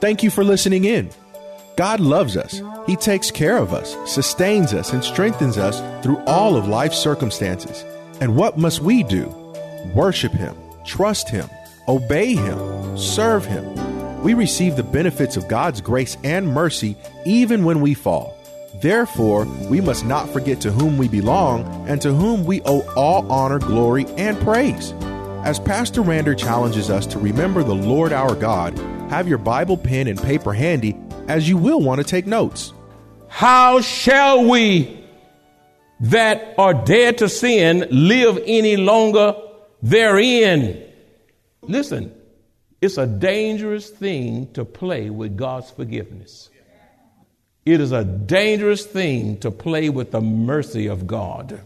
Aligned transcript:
Thank 0.00 0.22
you 0.22 0.30
for 0.30 0.44
listening 0.44 0.84
in. 0.84 1.10
God 1.76 1.98
loves 1.98 2.36
us. 2.36 2.62
He 2.86 2.94
takes 2.94 3.30
care 3.30 3.56
of 3.56 3.72
us, 3.72 3.96
sustains 4.12 4.72
us, 4.72 4.92
and 4.92 5.02
strengthens 5.02 5.58
us 5.58 5.80
through 6.04 6.18
all 6.26 6.56
of 6.56 6.68
life's 6.68 6.98
circumstances. 6.98 7.84
And 8.20 8.36
what 8.36 8.58
must 8.58 8.80
we 8.80 9.02
do? 9.02 9.26
Worship 9.94 10.32
Him, 10.32 10.56
trust 10.84 11.28
Him, 11.28 11.48
obey 11.88 12.34
Him, 12.34 12.96
serve 12.96 13.44
Him. 13.44 14.22
We 14.22 14.34
receive 14.34 14.76
the 14.76 14.82
benefits 14.82 15.36
of 15.36 15.48
God's 15.48 15.80
grace 15.80 16.16
and 16.22 16.48
mercy 16.48 16.96
even 17.24 17.64
when 17.64 17.80
we 17.80 17.94
fall. 17.94 18.36
Therefore, 18.80 19.44
we 19.68 19.80
must 19.80 20.04
not 20.04 20.28
forget 20.28 20.60
to 20.60 20.70
whom 20.70 20.96
we 20.96 21.08
belong 21.08 21.88
and 21.88 22.00
to 22.02 22.12
whom 22.12 22.44
we 22.44 22.62
owe 22.62 22.88
all 22.94 23.30
honor, 23.30 23.58
glory, 23.58 24.06
and 24.16 24.38
praise. 24.40 24.92
As 25.44 25.58
Pastor 25.58 26.02
Rander 26.02 26.38
challenges 26.38 26.88
us 26.90 27.06
to 27.06 27.18
remember 27.18 27.64
the 27.64 27.74
Lord 27.74 28.12
our 28.12 28.34
God, 28.34 28.78
have 29.10 29.28
your 29.28 29.38
Bible, 29.38 29.76
pen, 29.76 30.06
and 30.06 30.20
paper 30.20 30.52
handy 30.52 30.96
as 31.28 31.48
you 31.48 31.56
will 31.56 31.80
want 31.80 32.00
to 32.00 32.04
take 32.04 32.26
notes. 32.26 32.72
How 33.28 33.80
shall 33.80 34.48
we 34.48 35.04
that 36.00 36.54
are 36.58 36.74
dead 36.74 37.18
to 37.18 37.28
sin 37.28 37.86
live 37.90 38.42
any 38.46 38.76
longer 38.76 39.34
therein? 39.82 40.84
Listen, 41.62 42.14
it's 42.80 42.96
a 42.96 43.06
dangerous 43.06 43.90
thing 43.90 44.52
to 44.52 44.64
play 44.64 45.10
with 45.10 45.36
God's 45.36 45.70
forgiveness. 45.70 46.50
It 47.66 47.80
is 47.80 47.92
a 47.92 48.04
dangerous 48.04 48.86
thing 48.86 49.38
to 49.40 49.50
play 49.50 49.90
with 49.90 50.10
the 50.10 50.20
mercy 50.20 50.86
of 50.86 51.06
God. 51.06 51.60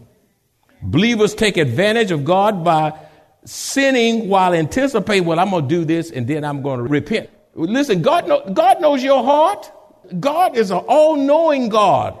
Believers 0.81 1.33
take 1.33 1.55
advantage 1.55 2.11
of 2.11 2.25
God 2.25 2.63
by 2.63 2.99
sinning 3.45 4.27
while 4.27 4.53
anticipating, 4.53 5.25
well, 5.25 5.39
I'm 5.39 5.51
going 5.51 5.63
to 5.63 5.69
do 5.69 5.85
this 5.85 6.11
and 6.11 6.27
then 6.27 6.43
I'm 6.43 6.61
going 6.61 6.79
to 6.79 6.83
repent. 6.83 7.29
Listen, 7.55 8.01
God, 8.01 8.27
know, 8.27 8.41
God 8.51 8.81
knows 8.81 9.03
your 9.03 9.23
heart. 9.23 9.71
God 10.19 10.57
is 10.57 10.71
an 10.71 10.79
all 10.87 11.15
knowing 11.15 11.69
God. 11.69 12.19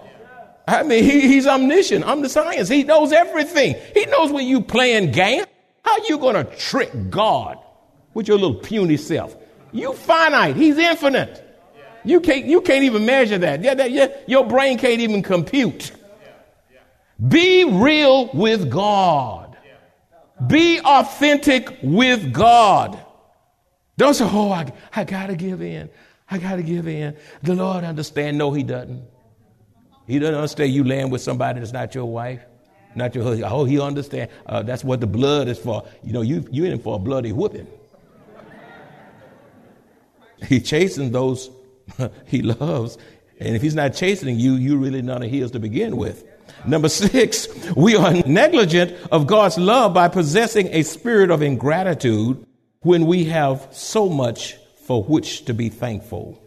I 0.67 0.83
mean, 0.83 1.03
he, 1.03 1.21
he's 1.21 1.47
omniscient, 1.47 2.05
omniscience. 2.05 2.69
He 2.69 2.83
knows 2.83 3.11
everything. 3.11 3.75
He 3.93 4.05
knows 4.05 4.31
when 4.31 4.47
you 4.47 4.61
playing 4.61 5.11
game. 5.11 5.45
How 5.83 5.97
you 6.07 6.17
going 6.17 6.35
to 6.35 6.45
trick 6.55 7.09
God 7.09 7.57
with 8.13 8.27
your 8.27 8.37
little 8.37 8.55
puny 8.55 8.95
self? 8.95 9.35
You 9.71 9.93
finite. 9.93 10.55
He's 10.55 10.77
infinite. 10.77 11.41
You 12.05 12.21
can't, 12.21 12.45
you 12.45 12.61
can't 12.61 12.83
even 12.83 13.05
measure 13.05 13.37
that. 13.39 13.61
Yeah, 13.61 13.73
that 13.73 13.91
yeah, 13.91 14.07
your 14.27 14.45
brain 14.45 14.77
can't 14.77 15.01
even 15.01 15.23
compute. 15.23 15.91
Be 17.27 17.63
real 17.65 18.29
with 18.33 18.69
God. 18.69 19.57
Be 20.47 20.79
authentic 20.81 21.77
with 21.81 22.33
God. 22.33 23.02
Don't 23.97 24.13
say, 24.13 24.27
oh, 24.27 24.51
I, 24.51 24.71
I 24.95 25.03
got 25.03 25.27
to 25.27 25.35
give 25.35 25.61
in. 25.61 25.89
I 26.29 26.37
got 26.37 26.55
to 26.55 26.63
give 26.63 26.87
in. 26.87 27.15
The 27.43 27.55
Lord 27.55 27.83
understand. 27.83 28.37
No, 28.37 28.51
he 28.51 28.63
doesn't. 28.63 29.03
He 30.07 30.19
doesn't 30.19 30.35
understand 30.35 30.73
you 30.73 30.83
laying 30.83 31.09
with 31.09 31.21
somebody 31.21 31.59
that's 31.59 31.71
not 31.71 31.95
your 31.95 32.05
wife, 32.05 32.41
not 32.95 33.15
your 33.15 33.23
husband. 33.23 33.51
Oh, 33.51 33.63
he 33.63 33.79
understand. 33.79 34.29
Uh, 34.45 34.63
that's 34.63 34.83
what 34.83 34.99
the 34.99 35.07
blood 35.07 35.47
is 35.47 35.59
for. 35.59 35.87
You 36.03 36.13
know, 36.13 36.21
you, 36.21 36.45
you're 36.51 36.65
in 36.65 36.79
for 36.79 36.95
a 36.95 36.99
bloody 36.99 37.31
whooping. 37.31 37.67
He 40.47 40.59
chasing 40.59 41.13
those 41.13 41.49
he 42.25 42.41
loves. 42.41 42.97
And 43.39 43.55
if 43.55 43.61
he's 43.61 43.75
not 43.75 43.93
chastening 43.93 44.39
you, 44.39 44.53
you're 44.55 44.77
really 44.77 45.01
none 45.01 45.23
of 45.23 45.29
his 45.29 45.51
to 45.51 45.59
begin 45.59 45.97
with. 45.97 46.23
Number 46.65 46.89
six, 46.89 47.47
we 47.75 47.95
are 47.95 48.13
negligent 48.13 48.95
of 49.11 49.27
God's 49.27 49.57
love 49.57 49.93
by 49.93 50.07
possessing 50.07 50.67
a 50.71 50.83
spirit 50.83 51.31
of 51.31 51.41
ingratitude 51.41 52.45
when 52.83 53.05
we 53.05 53.25
have 53.25 53.67
so 53.71 54.09
much 54.09 54.55
for 54.85 55.03
which 55.03 55.45
to 55.45 55.53
be 55.53 55.69
thankful. 55.69 56.39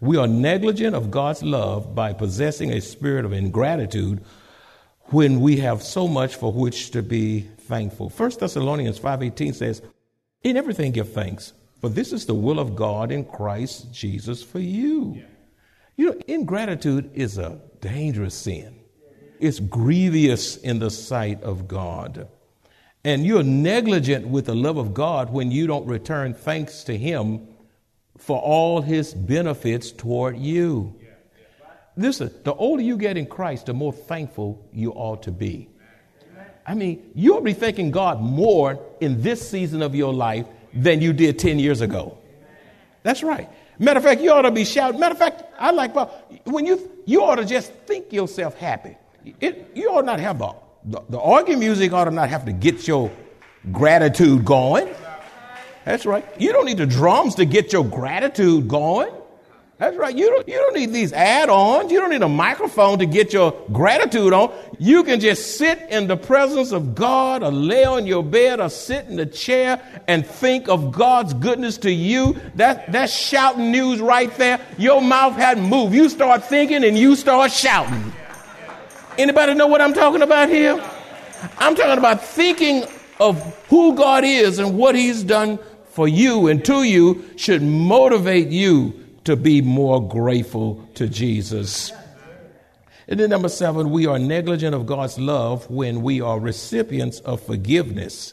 We 0.00 0.16
are 0.16 0.26
negligent 0.26 0.94
of 0.94 1.10
God's 1.10 1.42
love 1.42 1.94
by 1.94 2.12
possessing 2.12 2.72
a 2.72 2.80
spirit 2.80 3.24
of 3.24 3.32
ingratitude 3.32 4.22
when 5.06 5.40
we 5.40 5.56
have 5.58 5.82
so 5.82 6.06
much 6.06 6.36
for 6.36 6.52
which 6.52 6.90
to 6.92 7.02
be 7.02 7.40
thankful. 7.40 8.08
1 8.10 8.40
Thessalonians 8.40 8.98
5:18 8.98 9.52
says, 9.52 9.82
"In 10.42 10.56
everything 10.56 10.92
give 10.92 11.12
thanks, 11.12 11.52
for 11.80 11.88
this 11.88 12.12
is 12.12 12.26
the 12.26 12.34
will 12.34 12.58
of 12.58 12.76
God 12.76 13.10
in 13.10 13.24
Christ 13.24 13.92
Jesus 13.92 14.42
for 14.42 14.60
you." 14.60 15.22
You 15.96 16.06
know, 16.06 16.16
ingratitude 16.28 17.10
is 17.14 17.36
a 17.36 17.58
dangerous 17.80 18.34
sin. 18.34 18.74
It's 19.38 19.60
grievous 19.60 20.56
in 20.56 20.78
the 20.78 20.90
sight 20.90 21.42
of 21.42 21.66
God. 21.66 22.28
And 23.04 23.24
you're 23.24 23.42
negligent 23.42 24.28
with 24.28 24.46
the 24.46 24.54
love 24.54 24.76
of 24.76 24.92
God 24.92 25.30
when 25.30 25.50
you 25.50 25.66
don't 25.66 25.86
return 25.86 26.34
thanks 26.34 26.84
to 26.84 26.96
Him 26.96 27.48
for 28.18 28.38
all 28.38 28.82
His 28.82 29.14
benefits 29.14 29.90
toward 29.90 30.36
you. 30.36 30.94
Listen, 31.96 32.30
the 32.44 32.54
older 32.54 32.82
you 32.82 32.96
get 32.96 33.16
in 33.16 33.26
Christ, 33.26 33.66
the 33.66 33.74
more 33.74 33.92
thankful 33.92 34.66
you 34.72 34.92
ought 34.92 35.22
to 35.24 35.30
be. 35.30 35.68
I 36.66 36.74
mean, 36.74 37.10
you'll 37.14 37.40
be 37.40 37.52
thanking 37.52 37.90
God 37.90 38.20
more 38.20 38.78
in 39.00 39.22
this 39.22 39.48
season 39.48 39.82
of 39.82 39.94
your 39.94 40.12
life 40.12 40.46
than 40.72 41.00
you 41.00 41.12
did 41.12 41.38
10 41.38 41.58
years 41.58 41.80
ago. 41.80 42.18
That's 43.02 43.22
right. 43.22 43.48
Matter 43.78 43.98
of 43.98 44.04
fact, 44.04 44.20
you 44.20 44.30
ought 44.30 44.42
to 44.42 44.50
be 44.50 44.64
shouting. 44.64 45.00
Matter 45.00 45.14
of 45.14 45.18
fact, 45.18 45.42
I 45.58 45.70
like 45.70 45.94
when 46.44 46.66
you 46.66 46.90
you 47.06 47.24
ought 47.24 47.36
to 47.36 47.46
just 47.46 47.72
think 47.86 48.12
yourself 48.12 48.56
happy. 48.58 48.96
It, 49.40 49.72
you 49.74 49.88
ought 49.90 50.04
not 50.04 50.20
have 50.20 50.38
the, 50.38 50.52
the 50.84 51.02
the 51.08 51.18
organ 51.18 51.58
music 51.58 51.92
ought 51.92 52.04
to 52.04 52.10
not 52.10 52.28
have 52.28 52.44
to 52.46 52.52
get 52.52 52.86
your 52.88 53.10
gratitude 53.72 54.44
going. 54.44 54.88
That's 55.84 56.06
right. 56.06 56.24
You 56.38 56.52
don't 56.52 56.66
need 56.66 56.78
the 56.78 56.86
drums 56.86 57.34
to 57.36 57.44
get 57.44 57.72
your 57.72 57.84
gratitude 57.84 58.68
going. 58.68 59.12
That's 59.78 59.96
right. 59.96 60.14
You 60.14 60.28
don't, 60.28 60.46
you 60.46 60.56
don't 60.56 60.76
need 60.76 60.92
these 60.92 61.10
add-ons. 61.14 61.90
You 61.90 62.00
don't 62.00 62.10
need 62.10 62.20
a 62.20 62.28
microphone 62.28 62.98
to 62.98 63.06
get 63.06 63.32
your 63.32 63.58
gratitude 63.72 64.34
on. 64.34 64.52
You 64.78 65.02
can 65.04 65.20
just 65.20 65.56
sit 65.56 65.78
in 65.88 66.06
the 66.06 66.18
presence 66.18 66.70
of 66.70 66.94
God 66.94 67.42
or 67.42 67.50
lay 67.50 67.84
on 67.84 68.06
your 68.06 68.22
bed 68.22 68.60
or 68.60 68.68
sit 68.68 69.06
in 69.06 69.16
the 69.16 69.24
chair 69.24 69.82
and 70.06 70.26
think 70.26 70.68
of 70.68 70.92
God's 70.92 71.32
goodness 71.32 71.78
to 71.78 71.90
you. 71.90 72.36
That, 72.56 72.92
that's 72.92 73.10
shouting 73.10 73.70
news 73.70 74.00
right 74.00 74.30
there. 74.36 74.60
Your 74.76 75.00
mouth 75.00 75.36
hadn't 75.36 75.64
moved. 75.64 75.94
You 75.94 76.10
start 76.10 76.44
thinking 76.44 76.84
and 76.84 76.98
you 76.98 77.16
start 77.16 77.50
shouting. 77.50 78.12
Anybody 79.20 79.52
know 79.52 79.66
what 79.66 79.82
I'm 79.82 79.92
talking 79.92 80.22
about 80.22 80.48
here? 80.48 80.82
I'm 81.58 81.74
talking 81.74 81.98
about 81.98 82.24
thinking 82.24 82.86
of 83.20 83.38
who 83.68 83.94
God 83.94 84.24
is 84.24 84.58
and 84.58 84.78
what 84.78 84.94
he's 84.94 85.22
done 85.22 85.58
for 85.90 86.08
you 86.08 86.48
and 86.48 86.64
to 86.64 86.84
you 86.84 87.22
should 87.36 87.60
motivate 87.62 88.48
you 88.48 88.94
to 89.24 89.36
be 89.36 89.60
more 89.60 90.08
grateful 90.08 90.88
to 90.94 91.06
Jesus. 91.06 91.92
And 93.08 93.20
then, 93.20 93.28
number 93.28 93.50
seven, 93.50 93.90
we 93.90 94.06
are 94.06 94.18
negligent 94.18 94.74
of 94.74 94.86
God's 94.86 95.18
love 95.18 95.68
when 95.68 96.00
we 96.00 96.22
are 96.22 96.40
recipients 96.40 97.20
of 97.20 97.42
forgiveness 97.42 98.32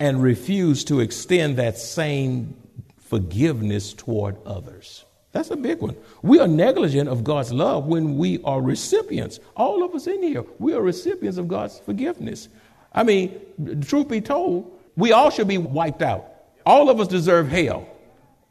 and 0.00 0.20
refuse 0.20 0.82
to 0.86 0.98
extend 0.98 1.56
that 1.58 1.78
same 1.78 2.56
forgiveness 2.98 3.92
toward 3.94 4.36
others. 4.44 5.05
That's 5.36 5.50
a 5.50 5.56
big 5.56 5.82
one. 5.82 5.94
We 6.22 6.40
are 6.40 6.48
negligent 6.48 7.10
of 7.10 7.22
God's 7.22 7.52
love 7.52 7.84
when 7.84 8.16
we 8.16 8.42
are 8.42 8.62
recipients. 8.62 9.38
All 9.54 9.84
of 9.84 9.94
us 9.94 10.06
in 10.06 10.22
here, 10.22 10.42
we 10.58 10.72
are 10.72 10.80
recipients 10.80 11.36
of 11.36 11.46
God's 11.46 11.78
forgiveness. 11.80 12.48
I 12.94 13.02
mean, 13.02 13.38
truth 13.82 14.08
be 14.08 14.22
told, 14.22 14.72
we 14.96 15.12
all 15.12 15.28
should 15.28 15.46
be 15.46 15.58
wiped 15.58 16.00
out. 16.00 16.24
All 16.64 16.88
of 16.88 17.00
us 17.00 17.08
deserve 17.08 17.50
hell. 17.50 17.86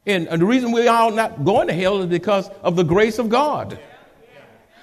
And, 0.06 0.28
and 0.28 0.40
the 0.40 0.46
reason 0.46 0.72
we 0.72 0.88
are 0.88 0.96
all 0.96 1.12
not 1.12 1.44
going 1.44 1.70
to 1.70 1.74
hell 1.74 2.04
is 2.04 2.06
because 2.06 2.50
of 2.62 2.76
the 2.76 2.84
grace 2.84 3.18
of 3.18 3.30
God. 3.30 3.80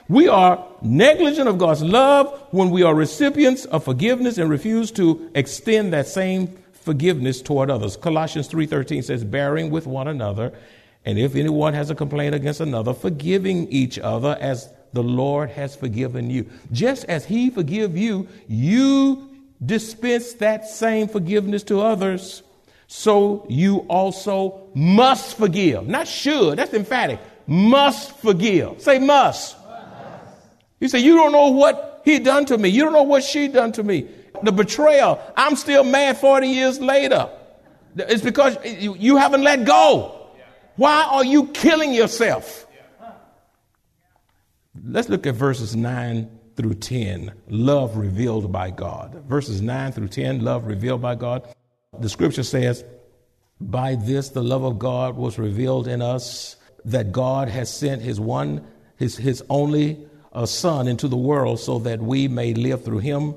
We 0.08 0.26
are 0.26 0.66
negligent 0.82 1.48
of 1.48 1.58
God's 1.58 1.84
love 1.84 2.48
when 2.50 2.70
we 2.70 2.82
are 2.82 2.96
recipients 2.96 3.64
of 3.66 3.84
forgiveness 3.84 4.38
and 4.38 4.50
refuse 4.50 4.90
to 4.92 5.30
extend 5.36 5.92
that 5.92 6.08
same 6.08 6.48
forgiveness 6.72 7.40
toward 7.40 7.70
others. 7.70 7.96
Colossians 7.96 8.48
3:13 8.48 9.04
says 9.04 9.22
bearing 9.22 9.70
with 9.70 9.86
one 9.86 10.08
another 10.08 10.52
and 11.04 11.18
if 11.18 11.34
anyone 11.34 11.74
has 11.74 11.90
a 11.90 11.94
complaint 11.94 12.34
against 12.34 12.60
another 12.60 12.94
forgiving 12.94 13.68
each 13.68 13.98
other 13.98 14.36
as 14.40 14.68
the 14.92 15.02
Lord 15.02 15.50
has 15.50 15.74
forgiven 15.74 16.30
you. 16.30 16.48
Just 16.70 17.04
as 17.06 17.24
He 17.24 17.50
forgive 17.50 17.96
you, 17.96 18.28
you 18.46 19.28
dispense 19.64 20.34
that 20.34 20.68
same 20.68 21.08
forgiveness 21.08 21.62
to 21.64 21.80
others. 21.80 22.42
So 22.86 23.46
you 23.48 23.78
also 23.88 24.68
must 24.74 25.36
forgive. 25.36 25.86
Not 25.86 26.06
should, 26.06 26.58
that's 26.58 26.74
emphatic. 26.74 27.18
Must 27.46 28.16
forgive. 28.18 28.80
Say 28.82 28.98
must. 28.98 29.56
You 30.78 30.88
say, 30.88 30.98
You 30.98 31.16
don't 31.16 31.32
know 31.32 31.48
what 31.48 32.02
he 32.04 32.18
done 32.18 32.44
to 32.46 32.58
me. 32.58 32.68
You 32.68 32.84
don't 32.84 32.92
know 32.92 33.04
what 33.04 33.22
she 33.22 33.48
done 33.48 33.72
to 33.72 33.82
me. 33.82 34.08
The 34.42 34.52
betrayal, 34.52 35.20
I'm 35.36 35.56
still 35.56 35.84
mad 35.84 36.18
40 36.18 36.48
years 36.48 36.80
later. 36.80 37.30
It's 37.96 38.22
because 38.22 38.56
you 38.64 39.16
haven't 39.16 39.42
let 39.42 39.64
go. 39.64 40.21
Why 40.76 41.02
are 41.04 41.24
you 41.24 41.48
killing 41.48 41.92
yourself? 41.92 42.66
Let's 44.84 45.08
look 45.08 45.26
at 45.26 45.34
verses 45.34 45.76
9 45.76 46.30
through 46.56 46.74
10. 46.74 47.32
Love 47.48 47.96
revealed 47.96 48.50
by 48.50 48.70
God. 48.70 49.22
Verses 49.26 49.60
9 49.60 49.92
through 49.92 50.08
10, 50.08 50.40
love 50.40 50.66
revealed 50.66 51.02
by 51.02 51.14
God. 51.14 51.46
The 51.98 52.08
scripture 52.08 52.42
says, 52.42 52.84
By 53.60 53.96
this 53.96 54.30
the 54.30 54.42
love 54.42 54.64
of 54.64 54.78
God 54.78 55.16
was 55.16 55.38
revealed 55.38 55.88
in 55.88 56.00
us, 56.00 56.56
that 56.84 57.12
God 57.12 57.48
has 57.48 57.72
sent 57.72 58.02
his 58.02 58.18
one, 58.18 58.66
his, 58.96 59.16
his 59.16 59.42
only 59.50 60.06
uh, 60.32 60.46
Son 60.46 60.88
into 60.88 61.06
the 61.06 61.16
world 61.16 61.60
so 61.60 61.78
that 61.80 62.00
we 62.00 62.28
may 62.28 62.54
live 62.54 62.84
through 62.84 62.98
him. 62.98 63.34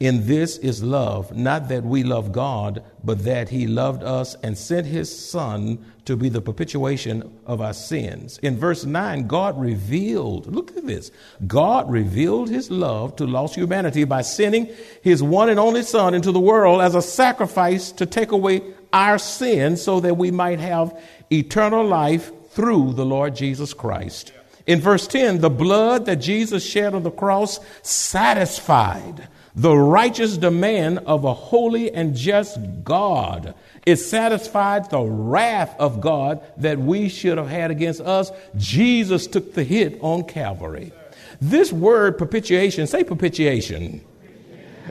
In 0.00 0.26
this 0.26 0.56
is 0.56 0.82
love, 0.82 1.36
not 1.36 1.68
that 1.68 1.84
we 1.84 2.04
love 2.04 2.32
God, 2.32 2.82
but 3.04 3.22
that 3.24 3.50
He 3.50 3.66
loved 3.66 4.02
us 4.02 4.34
and 4.42 4.56
sent 4.56 4.86
His 4.86 5.14
Son 5.14 5.84
to 6.06 6.16
be 6.16 6.30
the 6.30 6.40
propitiation 6.40 7.38
of 7.44 7.60
our 7.60 7.74
sins. 7.74 8.38
In 8.38 8.56
verse 8.56 8.86
9, 8.86 9.26
God 9.26 9.60
revealed, 9.60 10.46
look 10.46 10.74
at 10.74 10.86
this, 10.86 11.10
God 11.46 11.90
revealed 11.90 12.48
His 12.48 12.70
love 12.70 13.14
to 13.16 13.26
lost 13.26 13.54
humanity 13.54 14.04
by 14.04 14.22
sending 14.22 14.70
His 15.02 15.22
one 15.22 15.50
and 15.50 15.60
only 15.60 15.82
Son 15.82 16.14
into 16.14 16.32
the 16.32 16.40
world 16.40 16.80
as 16.80 16.94
a 16.94 17.02
sacrifice 17.02 17.92
to 17.92 18.06
take 18.06 18.32
away 18.32 18.62
our 18.94 19.18
sins 19.18 19.82
so 19.82 20.00
that 20.00 20.16
we 20.16 20.30
might 20.30 20.60
have 20.60 20.98
eternal 21.30 21.84
life 21.84 22.32
through 22.52 22.94
the 22.94 23.04
Lord 23.04 23.36
Jesus 23.36 23.74
Christ. 23.74 24.32
In 24.66 24.80
verse 24.80 25.06
10, 25.06 25.42
the 25.42 25.50
blood 25.50 26.06
that 26.06 26.16
Jesus 26.16 26.64
shed 26.64 26.94
on 26.94 27.02
the 27.02 27.10
cross 27.10 27.60
satisfied 27.82 29.28
the 29.54 29.76
righteous 29.76 30.36
demand 30.36 30.98
of 31.00 31.24
a 31.24 31.34
holy 31.34 31.92
and 31.92 32.14
just 32.14 32.58
God. 32.84 33.54
It 33.86 33.96
satisfied 33.96 34.90
the 34.90 35.00
wrath 35.00 35.74
of 35.78 36.00
God 36.00 36.42
that 36.58 36.78
we 36.78 37.08
should 37.08 37.38
have 37.38 37.48
had 37.48 37.70
against 37.70 38.00
us. 38.00 38.30
Jesus 38.56 39.26
took 39.26 39.54
the 39.54 39.64
hit 39.64 39.98
on 40.00 40.24
Calvary. 40.24 40.92
This 41.40 41.72
word 41.72 42.18
propitiation, 42.18 42.86
say 42.86 43.02
propitiation. 43.02 44.04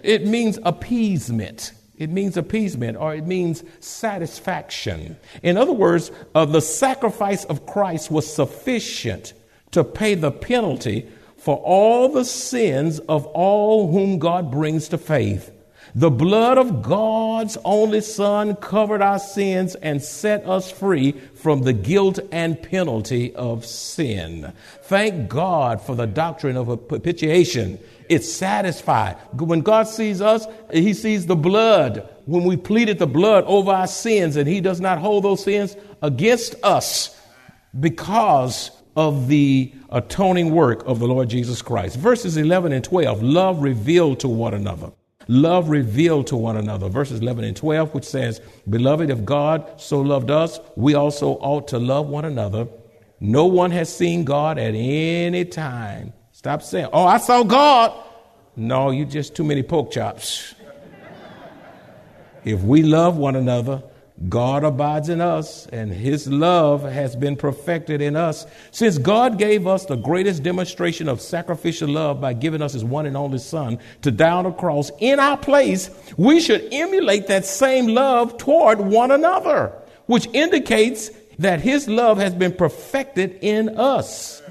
It 0.03 0.25
means 0.25 0.59
appeasement. 0.63 1.73
It 1.97 2.09
means 2.09 2.37
appeasement 2.37 2.97
or 2.97 3.13
it 3.13 3.27
means 3.27 3.63
satisfaction. 3.81 5.17
In 5.43 5.57
other 5.57 5.73
words, 5.73 6.11
uh, 6.33 6.45
the 6.45 6.61
sacrifice 6.61 7.43
of 7.45 7.65
Christ 7.65 8.09
was 8.09 8.31
sufficient 8.33 9.33
to 9.71 9.83
pay 9.83 10.15
the 10.15 10.31
penalty 10.31 11.09
for 11.39 11.57
all 11.57 12.09
the 12.09 12.25
sins 12.25 12.99
of 12.99 13.25
all 13.27 13.91
whom 13.91 14.19
God 14.19 14.51
brings 14.51 14.89
to 14.89 14.97
faith. 14.97 15.51
The 15.95 16.11
blood 16.11 16.57
of 16.57 16.83
God's 16.83 17.57
only 17.65 18.01
Son 18.01 18.55
covered 18.55 19.01
our 19.01 19.17
sins 19.17 19.73
and 19.75 20.03
set 20.03 20.45
us 20.47 20.69
free 20.69 21.13
from 21.13 21.63
the 21.63 21.73
guilt 21.73 22.19
and 22.31 22.61
penalty 22.61 23.33
of 23.33 23.65
sin. 23.65 24.53
Thank 24.83 25.29
God 25.29 25.81
for 25.81 25.95
the 25.95 26.05
doctrine 26.05 26.57
of 26.57 26.87
propitiation. 26.87 27.79
It's 28.07 28.31
satisfied. 28.31 29.15
When 29.33 29.61
God 29.61 29.87
sees 29.87 30.21
us, 30.21 30.45
He 30.71 30.93
sees 30.93 31.25
the 31.25 31.35
blood. 31.35 32.07
When 32.25 32.43
we 32.43 32.57
pleaded 32.57 32.99
the 32.99 33.07
blood 33.07 33.43
over 33.45 33.71
our 33.71 33.87
sins, 33.87 34.35
and 34.35 34.47
He 34.47 34.61
does 34.61 34.79
not 34.79 34.99
hold 34.99 35.23
those 35.23 35.43
sins 35.43 35.75
against 36.03 36.55
us 36.63 37.19
because 37.79 38.71
of 38.95 39.27
the 39.27 39.71
atoning 39.91 40.51
work 40.51 40.85
of 40.85 40.99
the 40.99 41.07
Lord 41.07 41.29
Jesus 41.29 41.61
Christ. 41.61 41.97
Verses 41.97 42.37
11 42.37 42.71
and 42.71 42.83
12 42.83 43.23
love 43.23 43.61
revealed 43.61 44.19
to 44.21 44.27
one 44.27 44.53
another. 44.53 44.91
Love 45.27 45.69
revealed 45.69 46.25
to 46.27 46.35
one 46.35 46.57
another. 46.57 46.89
Verses 46.89 47.19
11 47.19 47.43
and 47.43 47.55
12, 47.55 47.93
which 47.93 48.03
says, 48.03 48.41
Beloved, 48.67 49.11
if 49.11 49.23
God 49.23 49.79
so 49.79 50.01
loved 50.01 50.31
us, 50.31 50.59
we 50.75 50.95
also 50.95 51.33
ought 51.33 51.67
to 51.67 51.77
love 51.77 52.07
one 52.07 52.25
another. 52.25 52.67
No 53.19 53.45
one 53.45 53.69
has 53.71 53.95
seen 53.95 54.23
God 54.23 54.57
at 54.57 54.73
any 54.73 55.45
time. 55.45 56.13
Stop 56.31 56.63
saying, 56.63 56.87
Oh, 56.93 57.05
I 57.05 57.17
saw 57.17 57.43
God. 57.43 57.93
No, 58.55 58.89
you 58.89 59.05
just 59.05 59.35
too 59.35 59.43
many 59.43 59.61
pork 59.61 59.91
chops. 59.91 60.55
if 62.43 62.61
we 62.61 62.81
love 62.81 63.17
one 63.17 63.35
another, 63.35 63.83
God 64.27 64.65
abides 64.65 65.07
in 65.07 65.21
us, 65.21 65.65
and 65.67 65.93
His 65.93 66.27
love 66.27 66.83
has 66.83 67.15
been 67.15 67.37
perfected 67.37 68.01
in 68.01 68.17
us. 68.17 68.45
Since 68.71 68.97
God 68.97 69.37
gave 69.37 69.65
us 69.65 69.85
the 69.85 69.95
greatest 69.95 70.43
demonstration 70.43 71.07
of 71.07 71.21
sacrificial 71.21 71.87
love 71.87 72.19
by 72.19 72.33
giving 72.33 72.61
us 72.61 72.73
His 72.73 72.83
one 72.83 73.05
and 73.05 73.15
only 73.15 73.37
Son 73.37 73.79
to 74.01 74.11
die 74.11 74.31
on 74.31 74.43
the 74.43 74.51
cross 74.51 74.91
in 74.99 75.21
our 75.21 75.37
place, 75.37 75.89
we 76.17 76.41
should 76.41 76.67
emulate 76.73 77.27
that 77.27 77.45
same 77.45 77.87
love 77.87 78.37
toward 78.37 78.79
one 78.79 79.11
another, 79.11 79.71
which 80.07 80.27
indicates 80.33 81.11
that 81.37 81.61
His 81.61 81.87
love 81.87 82.17
has 82.17 82.33
been 82.33 82.51
perfected 82.51 83.39
in 83.41 83.69
us. 83.77 84.41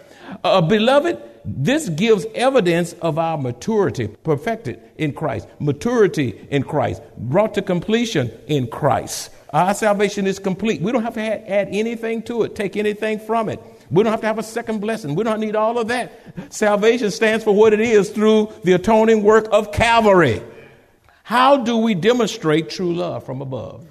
Uh, 0.45 0.63
beloved, 0.63 1.21
this 1.45 1.91
gives 1.91 2.27
evidence 2.35 2.95
of 2.95 3.19
our 3.19 3.37
maturity, 3.37 4.09
perfected 4.09 4.81
in 4.97 5.13
Christ, 5.13 5.47
maturity 5.59 6.47
in 6.51 6.63
Christ, 6.63 7.03
brought 7.19 7.53
to 7.55 7.63
completion 7.63 8.31
in 8.47 8.67
Christ. 8.67 9.31
Our 9.51 9.73
salvation 9.73 10.27
is 10.27 10.39
complete. 10.39 10.83
We 10.83 10.93
don't 10.93 11.03
have 11.03 11.15
to 11.15 11.21
add, 11.21 11.69
anything 11.71 12.23
to 12.25 12.43
it, 12.43 12.55
take 12.55 12.77
anything 12.77 13.19
from 13.19 13.49
it. 13.49 13.61
We 13.91 14.03
don't 14.03 14.13
have 14.13 14.21
to 14.21 14.27
have 14.27 14.39
a 14.39 14.43
second 14.43 14.81
blessing. 14.81 15.15
We 15.15 15.25
don't 15.25 15.41
need 15.41 15.57
all 15.57 15.79
of 15.79 15.89
that. 15.89 16.53
Salvation 16.53 17.11
stands 17.11 17.45
for 17.45 17.55
what 17.55 17.73
it 17.73 17.81
is 17.81 18.11
through 18.11 18.53
the 18.65 18.73
atoning 18.75 19.23
work 19.23 19.49
of 19.51 19.73
Calvary. 19.73 20.43
How 21.23 21.57
do 21.57 21.79
we 21.79 21.95
demonstrate 21.95 22.69
true 22.69 22.95
love 22.95 23.25
from 23.25 23.41
above? 23.41 23.87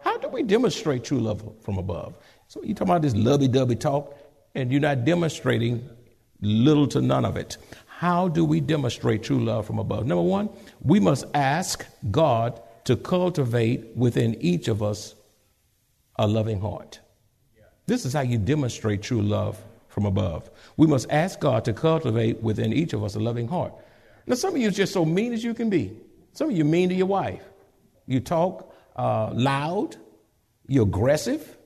How 0.00 0.16
do 0.18 0.28
we 0.28 0.42
demonstrate 0.42 1.04
true 1.04 1.20
love 1.20 1.42
from 1.62 1.78
above? 1.78 2.14
So 2.48 2.62
you're 2.62 2.74
talking 2.74 2.90
about 2.90 3.02
this 3.02 3.14
lovey-dovey 3.14 3.76
talk, 3.76 4.16
and 4.54 4.70
you're 4.70 4.80
not 4.80 5.04
demonstrating 5.04 5.88
little 6.40 6.86
to 6.88 7.00
none 7.00 7.24
of 7.24 7.36
it. 7.36 7.56
How 7.86 8.28
do 8.28 8.44
we 8.44 8.60
demonstrate 8.60 9.22
true 9.22 9.42
love 9.42 9.66
from 9.66 9.78
above? 9.78 10.06
Number 10.06 10.22
one, 10.22 10.50
we 10.82 11.00
must 11.00 11.24
ask 11.34 11.86
God 12.10 12.60
to 12.84 12.96
cultivate 12.96 13.96
within 13.96 14.34
each 14.40 14.68
of 14.68 14.82
us 14.82 15.14
a 16.16 16.26
loving 16.26 16.60
heart. 16.60 17.00
This 17.86 18.04
is 18.04 18.12
how 18.12 18.20
you 18.20 18.38
demonstrate 18.38 19.02
true 19.02 19.22
love 19.22 19.62
from 19.88 20.06
above. 20.06 20.50
We 20.76 20.86
must 20.86 21.10
ask 21.10 21.40
God 21.40 21.64
to 21.66 21.72
cultivate 21.72 22.42
within 22.42 22.72
each 22.72 22.92
of 22.92 23.04
us 23.04 23.14
a 23.14 23.20
loving 23.20 23.48
heart. 23.48 23.72
Now, 24.26 24.34
some 24.36 24.54
of 24.54 24.60
you 24.60 24.68
are 24.68 24.72
just 24.72 24.92
so 24.92 25.04
mean 25.04 25.32
as 25.32 25.44
you 25.44 25.54
can 25.54 25.68
be. 25.68 25.96
Some 26.32 26.50
of 26.50 26.56
you 26.56 26.64
mean 26.64 26.88
to 26.88 26.94
your 26.94 27.06
wife. 27.06 27.42
You 28.06 28.20
talk 28.20 28.74
uh, 28.96 29.30
loud. 29.32 29.96
You're 30.66 30.84
aggressive. 30.84 31.56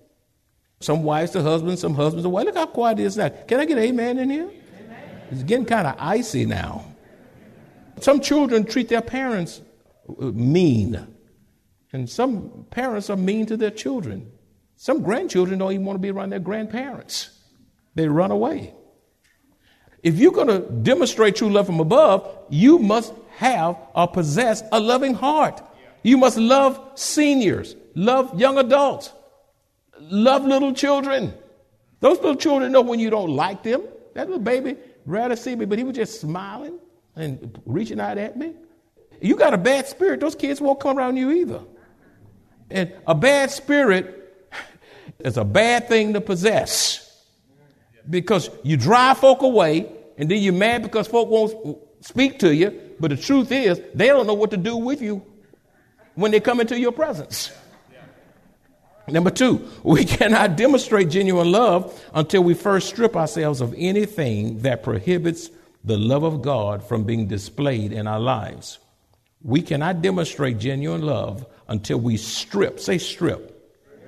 Some 0.80 1.02
wives 1.02 1.32
to 1.32 1.42
husbands, 1.42 1.80
some 1.80 1.94
husbands 1.94 2.24
to 2.24 2.28
wives. 2.28 2.46
Look 2.46 2.56
how 2.56 2.66
quiet 2.66 3.00
it 3.00 3.04
is 3.04 3.16
now. 3.16 3.28
Can 3.28 3.60
I 3.60 3.64
get 3.64 3.78
amen 3.78 4.18
in 4.18 4.30
here? 4.30 4.50
Amen. 4.80 5.20
It's 5.30 5.42
getting 5.42 5.64
kind 5.64 5.86
of 5.86 5.96
icy 5.98 6.44
now. 6.44 6.84
Some 8.00 8.20
children 8.20 8.64
treat 8.64 8.88
their 8.88 9.02
parents 9.02 9.60
mean. 10.18 11.06
And 11.92 12.08
some 12.08 12.66
parents 12.70 13.10
are 13.10 13.16
mean 13.16 13.46
to 13.46 13.56
their 13.56 13.70
children. 13.70 14.30
Some 14.76 15.02
grandchildren 15.02 15.58
don't 15.58 15.72
even 15.72 15.84
want 15.84 15.96
to 15.96 16.00
be 16.00 16.10
around 16.10 16.30
their 16.30 16.38
grandparents, 16.38 17.30
they 17.94 18.08
run 18.08 18.30
away. 18.30 18.74
If 20.02 20.16
you're 20.16 20.32
going 20.32 20.48
to 20.48 20.60
demonstrate 20.60 21.36
true 21.36 21.50
love 21.50 21.66
from 21.66 21.80
above, 21.80 22.46
you 22.48 22.78
must 22.78 23.12
have 23.36 23.76
or 23.94 24.06
possess 24.06 24.62
a 24.70 24.78
loving 24.78 25.14
heart. 25.14 25.60
You 26.04 26.16
must 26.16 26.38
love 26.38 26.80
seniors, 26.94 27.74
love 27.96 28.38
young 28.38 28.58
adults, 28.58 29.12
love 30.00 30.44
little 30.44 30.72
children. 30.72 31.34
Those 32.00 32.18
little 32.18 32.36
children 32.36 32.70
know 32.70 32.80
when 32.80 33.00
you 33.00 33.10
don't 33.10 33.30
like 33.30 33.64
them. 33.64 33.82
That 34.14 34.28
little 34.28 34.42
baby 34.42 34.76
rather 35.04 35.34
see 35.34 35.56
me, 35.56 35.64
but 35.64 35.78
he 35.78 35.84
was 35.84 35.96
just 35.96 36.20
smiling 36.20 36.78
and 37.16 37.60
reaching 37.66 37.98
out 37.98 38.18
at 38.18 38.36
me. 38.36 38.54
You 39.20 39.36
got 39.36 39.54
a 39.54 39.58
bad 39.58 39.86
spirit, 39.86 40.20
those 40.20 40.34
kids 40.34 40.60
won't 40.60 40.80
come 40.80 40.98
around 40.98 41.16
you 41.16 41.30
either. 41.30 41.60
And 42.70 42.92
a 43.06 43.14
bad 43.14 43.50
spirit 43.50 44.46
is 45.18 45.36
a 45.36 45.44
bad 45.44 45.88
thing 45.88 46.12
to 46.12 46.20
possess 46.20 47.04
because 48.08 48.50
you 48.62 48.76
drive 48.76 49.18
folk 49.18 49.42
away 49.42 49.90
and 50.16 50.30
then 50.30 50.42
you're 50.42 50.52
mad 50.52 50.82
because 50.82 51.06
folk 51.06 51.28
won't 51.28 51.78
speak 52.00 52.38
to 52.40 52.54
you. 52.54 52.78
But 53.00 53.10
the 53.10 53.16
truth 53.16 53.52
is, 53.52 53.80
they 53.94 54.08
don't 54.08 54.26
know 54.26 54.34
what 54.34 54.50
to 54.50 54.56
do 54.56 54.76
with 54.76 55.00
you 55.00 55.24
when 56.14 56.30
they 56.30 56.40
come 56.40 56.60
into 56.60 56.78
your 56.78 56.92
presence. 56.92 57.52
Number 59.06 59.30
two, 59.30 59.68
we 59.82 60.04
cannot 60.04 60.56
demonstrate 60.56 61.10
genuine 61.10 61.50
love 61.50 62.04
until 62.12 62.42
we 62.42 62.54
first 62.54 62.88
strip 62.88 63.16
ourselves 63.16 63.60
of 63.60 63.74
anything 63.76 64.58
that 64.60 64.82
prohibits 64.82 65.50
the 65.84 65.96
love 65.96 66.24
of 66.24 66.42
God 66.42 66.82
from 66.82 67.04
being 67.04 67.28
displayed 67.28 67.92
in 67.92 68.06
our 68.06 68.20
lives. 68.20 68.78
We 69.42 69.62
cannot 69.62 70.02
demonstrate 70.02 70.58
genuine 70.58 71.02
love 71.02 71.46
until 71.68 71.98
we 71.98 72.16
strip, 72.16 72.80
say 72.80 72.98
strip, 72.98 73.54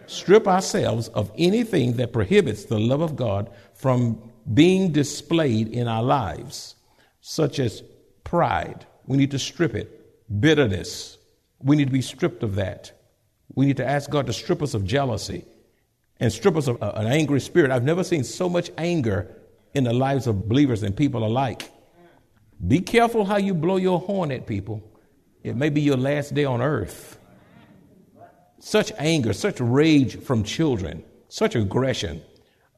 strip 0.07 0.49
ourselves 0.49 1.09
of 1.09 1.31
anything 1.37 1.97
that 1.99 2.13
prohibits 2.13 2.65
the 2.65 2.79
love 2.79 3.01
of 3.01 3.17
God 3.17 3.51
from 3.75 4.21
being 4.53 4.93
displayed 4.93 5.69
in 5.69 5.87
our 5.87 6.03
lives, 6.03 6.75
such 7.21 7.59
as 7.61 7.83
pride. 8.25 8.87
We 9.07 9.17
need 9.17 9.31
to 9.31 9.39
strip 9.39 9.75
it. 9.75 10.41
Bitterness. 10.41 11.19
We 11.61 11.77
need 11.77 11.87
to 11.87 11.93
be 11.93 12.03
stripped 12.03 12.43
of 12.43 12.57
that. 12.57 12.93
We 13.55 13.67
need 13.67 13.77
to 13.77 13.87
ask 13.87 14.11
God 14.11 14.27
to 14.27 14.33
strip 14.33 14.63
us 14.63 14.75
of 14.75 14.85
jealousy 14.85 15.45
and 16.19 16.33
strip 16.33 16.57
us 16.57 16.69
of 16.69 16.83
uh, 16.83 16.93
an 16.95 17.07
angry 17.07 17.41
spirit. 17.41 17.71
I've 17.71 17.85
never 17.85 18.05
seen 18.05 18.25
so 18.25 18.49
much 18.49 18.71
anger 18.79 19.35
in 19.75 19.85
the 19.85 19.93
lives 19.93 20.27
of 20.27 20.49
believers 20.49 20.83
and 20.83 20.97
people 20.97 21.25
alike. 21.25 21.71
Be 22.67 22.81
careful 22.81 23.25
how 23.25 23.39
you 23.39 23.55
blow 23.55 23.77
your 23.77 24.01
horn 24.01 24.31
at 24.31 24.47
people. 24.47 24.83
It 25.43 25.57
may 25.57 25.71
be 25.71 25.81
your 25.81 25.97
last 25.97 26.35
day 26.35 26.45
on 26.45 26.61
earth. 26.61 27.19
Such 28.59 28.93
anger, 28.99 29.33
such 29.33 29.59
rage 29.61 30.21
from 30.21 30.45
children, 30.45 31.03
such 31.29 31.55
aggression. 31.55 32.23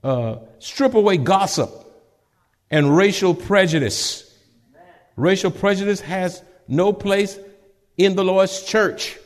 Uh, 0.02 0.36
strip 0.58 0.94
away 0.94 1.16
gossip 1.16 1.70
and 2.70 2.96
racial 2.96 3.34
prejudice. 3.34 4.28
Racial 5.16 5.50
prejudice 5.50 6.00
has 6.00 6.42
no 6.68 6.92
place 6.92 7.38
in 7.98 8.14
the 8.14 8.24
Lord's 8.24 8.62
church. 8.62 9.18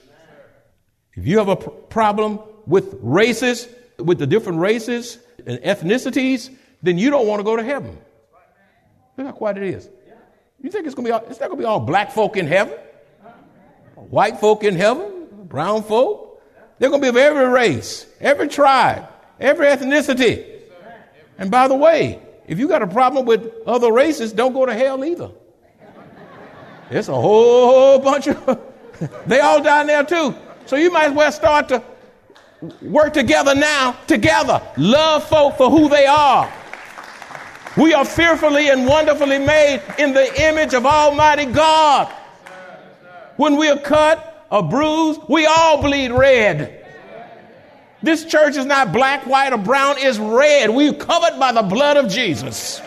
If 1.15 1.27
you 1.27 1.39
have 1.39 1.49
a 1.49 1.57
pr- 1.57 1.71
problem 1.71 2.41
with 2.67 2.99
races, 3.01 3.69
with 3.99 4.19
the 4.19 4.27
different 4.27 4.59
races 4.59 5.19
and 5.47 5.59
ethnicities, 5.61 6.51
then 6.83 6.99
you 6.99 7.11
don't 7.11 7.27
want 7.27 7.41
to 7.41 7.45
go 7.45 7.57
to 7.57 7.63
heaven. 7.63 7.97
Look 9.17 9.27
how 9.27 9.33
quiet 9.33 9.59
it 9.59 9.75
is. 9.75 9.89
You 10.61 10.71
think 10.71 10.87
it's 10.87 10.95
gonna 10.95 11.07
be 11.07 11.13
all, 11.13 11.25
it's 11.29 11.41
not 11.41 11.49
gonna 11.49 11.61
be 11.61 11.65
all 11.65 11.81
black 11.81 12.13
folk 12.13 12.37
in 12.37 12.47
heaven, 12.47 12.77
white 14.11 14.39
folk 14.39 14.65
in 14.65 14.77
heaven, 14.77 15.29
brown 15.45 15.83
folk. 15.83 16.43
They're 16.79 16.91
gonna 16.91 17.03
be 17.03 17.09
of 17.09 17.17
every 17.17 17.47
race, 17.47 18.07
every 18.21 18.49
tribe, 18.49 19.09
every 19.41 19.67
ethnicity. 19.67 20.45
And 21.39 21.51
by 21.51 21.69
the 21.69 21.77
way, 21.77 22.21
if 22.47 22.59
you 22.59 22.69
got 22.69 22.83
a 22.83 22.87
problem 22.87 23.27
with 23.27 23.53
other 23.67 23.93
races, 23.93 24.33
don't 24.33 24.53
go 24.53 24.67
to 24.67 24.75
hell 24.75 25.05
either. 25.05 25.31
It's 26.91 27.09
a 27.09 27.15
whole 27.15 27.99
bunch 27.99 28.29
of 28.29 28.61
they 29.27 29.41
all 29.41 29.63
down 29.63 29.87
there 29.87 30.05
too. 30.05 30.35
So 30.67 30.77
you 30.77 30.91
might 30.91 31.07
as 31.07 31.13
well 31.13 31.33
start 31.33 31.69
to 31.69 31.83
work 32.83 33.13
together 33.13 33.55
now, 33.55 33.93
together. 34.07 34.63
Love 34.77 35.25
folk 35.29 35.57
for 35.57 35.71
who 35.71 35.89
they 35.89 36.07
are. 36.07 36.53
We 37.77 37.93
are 37.93 38.05
fearfully 38.05 38.71
and 38.71 38.87
wonderfully 38.87 39.39
made 39.39 39.83
in 39.99 40.15
the 40.15 40.49
image 40.49 40.73
of 40.73 40.87
Almighty 40.87 41.45
God. 41.45 42.13
When 43.37 43.57
we 43.57 43.69
are 43.69 43.79
cut 43.79 44.47
or 44.51 44.63
bruised, 44.63 45.21
we 45.29 45.47
all 45.47 45.83
bleed 45.83 46.11
red. 46.11 46.85
This 48.03 48.25
church 48.25 48.57
is 48.57 48.67
not 48.67 48.93
black, 48.93 49.27
white, 49.27 49.53
or 49.53 49.59
brown, 49.59 49.97
it's 49.99 50.19
red. 50.19 50.71
We're 50.71 50.93
covered 50.93 51.39
by 51.39 51.53
the 51.53 51.63
blood 51.63 51.97
of 51.97 52.09
Jesus. 52.09 52.81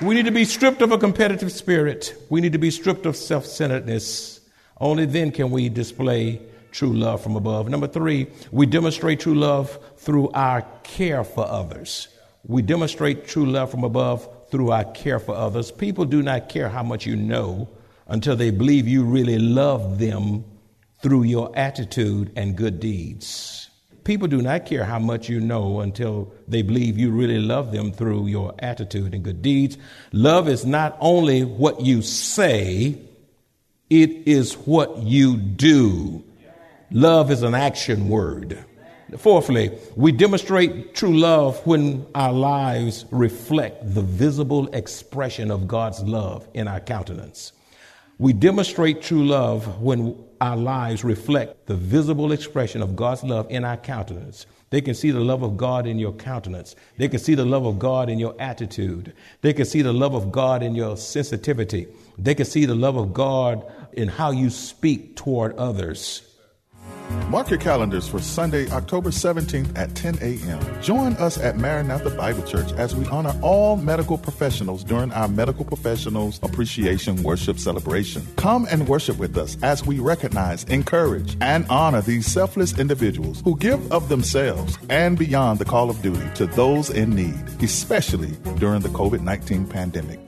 We 0.00 0.14
need 0.14 0.24
to 0.24 0.32
be 0.32 0.44
stripped 0.44 0.82
of 0.82 0.90
a 0.90 0.98
competitive 0.98 1.52
spirit. 1.52 2.16
We 2.28 2.40
need 2.40 2.52
to 2.52 2.58
be 2.58 2.70
stripped 2.70 3.06
of 3.06 3.14
self 3.14 3.46
centeredness. 3.46 4.40
Only 4.80 5.06
then 5.06 5.30
can 5.30 5.50
we 5.52 5.68
display 5.68 6.40
true 6.72 6.92
love 6.92 7.22
from 7.22 7.36
above. 7.36 7.68
Number 7.68 7.86
three, 7.86 8.26
we 8.50 8.66
demonstrate 8.66 9.20
true 9.20 9.34
love 9.34 9.78
through 9.98 10.30
our 10.30 10.62
care 10.82 11.22
for 11.22 11.46
others. 11.46 12.08
We 12.46 12.62
demonstrate 12.62 13.28
true 13.28 13.46
love 13.46 13.70
from 13.70 13.84
above 13.84 14.28
through 14.52 14.70
our 14.70 14.84
care 14.84 15.18
for 15.18 15.34
others. 15.34 15.72
People 15.72 16.04
do 16.04 16.22
not 16.22 16.50
care 16.50 16.68
how 16.68 16.82
much 16.82 17.06
you 17.06 17.16
know 17.16 17.68
until 18.06 18.36
they 18.36 18.50
believe 18.50 18.86
you 18.86 19.02
really 19.02 19.38
love 19.38 19.98
them 19.98 20.44
through 21.00 21.22
your 21.22 21.50
attitude 21.56 22.30
and 22.36 22.54
good 22.54 22.78
deeds. 22.78 23.70
People 24.04 24.28
do 24.28 24.42
not 24.42 24.66
care 24.66 24.84
how 24.84 24.98
much 24.98 25.28
you 25.28 25.40
know 25.40 25.80
until 25.80 26.32
they 26.46 26.60
believe 26.60 26.98
you 26.98 27.10
really 27.10 27.38
love 27.38 27.72
them 27.72 27.92
through 27.92 28.26
your 28.26 28.54
attitude 28.58 29.14
and 29.14 29.24
good 29.24 29.40
deeds. 29.40 29.78
Love 30.12 30.48
is 30.48 30.66
not 30.66 30.98
only 31.00 31.44
what 31.44 31.80
you 31.80 32.02
say, 32.02 32.98
it 33.88 34.10
is 34.28 34.54
what 34.54 34.98
you 34.98 35.36
do. 35.36 36.22
Love 36.90 37.30
is 37.30 37.42
an 37.42 37.54
action 37.54 38.08
word. 38.08 38.64
Fourthly, 39.18 39.78
we 39.96 40.12
demonstrate 40.12 40.94
true 40.94 41.16
love 41.16 41.66
when 41.66 42.06
our 42.14 42.32
lives 42.32 43.04
reflect 43.10 43.94
the 43.94 44.02
visible 44.02 44.68
expression 44.68 45.50
of 45.50 45.68
God's 45.68 46.02
love 46.02 46.48
in 46.54 46.66
our 46.68 46.80
countenance. 46.80 47.52
We 48.18 48.32
demonstrate 48.32 49.02
true 49.02 49.26
love 49.26 49.80
when 49.82 50.16
our 50.40 50.56
lives 50.56 51.04
reflect 51.04 51.66
the 51.66 51.74
visible 51.74 52.32
expression 52.32 52.80
of 52.80 52.96
God's 52.96 53.22
love 53.24 53.46
in 53.50 53.64
our 53.64 53.76
countenance. 53.76 54.46
They 54.70 54.80
can 54.80 54.94
see 54.94 55.10
the 55.10 55.20
love 55.20 55.42
of 55.42 55.56
God 55.56 55.86
in 55.86 55.98
your 55.98 56.12
countenance. 56.12 56.74
They 56.96 57.08
can 57.08 57.18
see 57.18 57.34
the 57.34 57.44
love 57.44 57.66
of 57.66 57.78
God 57.78 58.08
in 58.08 58.18
your 58.18 58.34
attitude. 58.38 59.12
They 59.42 59.52
can 59.52 59.66
see 59.66 59.82
the 59.82 59.92
love 59.92 60.14
of 60.14 60.32
God 60.32 60.62
in 60.62 60.74
your 60.74 60.96
sensitivity. 60.96 61.88
They 62.16 62.34
can 62.34 62.46
see 62.46 62.64
the 62.64 62.74
love 62.74 62.96
of 62.96 63.12
God 63.12 63.70
in 63.92 64.08
how 64.08 64.30
you 64.30 64.48
speak 64.48 65.16
toward 65.16 65.54
others. 65.56 66.22
Mark 67.28 67.48
your 67.50 67.58
calendars 67.58 68.06
for 68.08 68.18
Sunday, 68.18 68.70
October 68.70 69.10
17th 69.10 69.76
at 69.76 69.94
10 69.94 70.18
a.m. 70.20 70.82
Join 70.82 71.14
us 71.14 71.38
at 71.38 71.56
Maranatha 71.56 72.10
Bible 72.10 72.42
Church 72.42 72.72
as 72.72 72.94
we 72.94 73.06
honor 73.06 73.34
all 73.42 73.76
medical 73.76 74.18
professionals 74.18 74.84
during 74.84 75.12
our 75.12 75.28
Medical 75.28 75.64
Professionals 75.64 76.38
Appreciation 76.42 77.22
Worship 77.22 77.58
Celebration. 77.58 78.26
Come 78.36 78.66
and 78.70 78.88
worship 78.88 79.18
with 79.18 79.36
us 79.36 79.56
as 79.62 79.84
we 79.84 79.98
recognize, 79.98 80.64
encourage, 80.64 81.36
and 81.40 81.66
honor 81.70 82.02
these 82.02 82.26
selfless 82.26 82.78
individuals 82.78 83.40
who 83.44 83.56
give 83.56 83.90
of 83.92 84.08
themselves 84.08 84.78
and 84.90 85.18
beyond 85.18 85.58
the 85.58 85.64
call 85.64 85.90
of 85.90 86.02
duty 86.02 86.28
to 86.34 86.46
those 86.46 86.90
in 86.90 87.10
need, 87.10 87.62
especially 87.62 88.32
during 88.58 88.80
the 88.80 88.88
COVID 88.90 89.20
19 89.20 89.66
pandemic. 89.66 90.20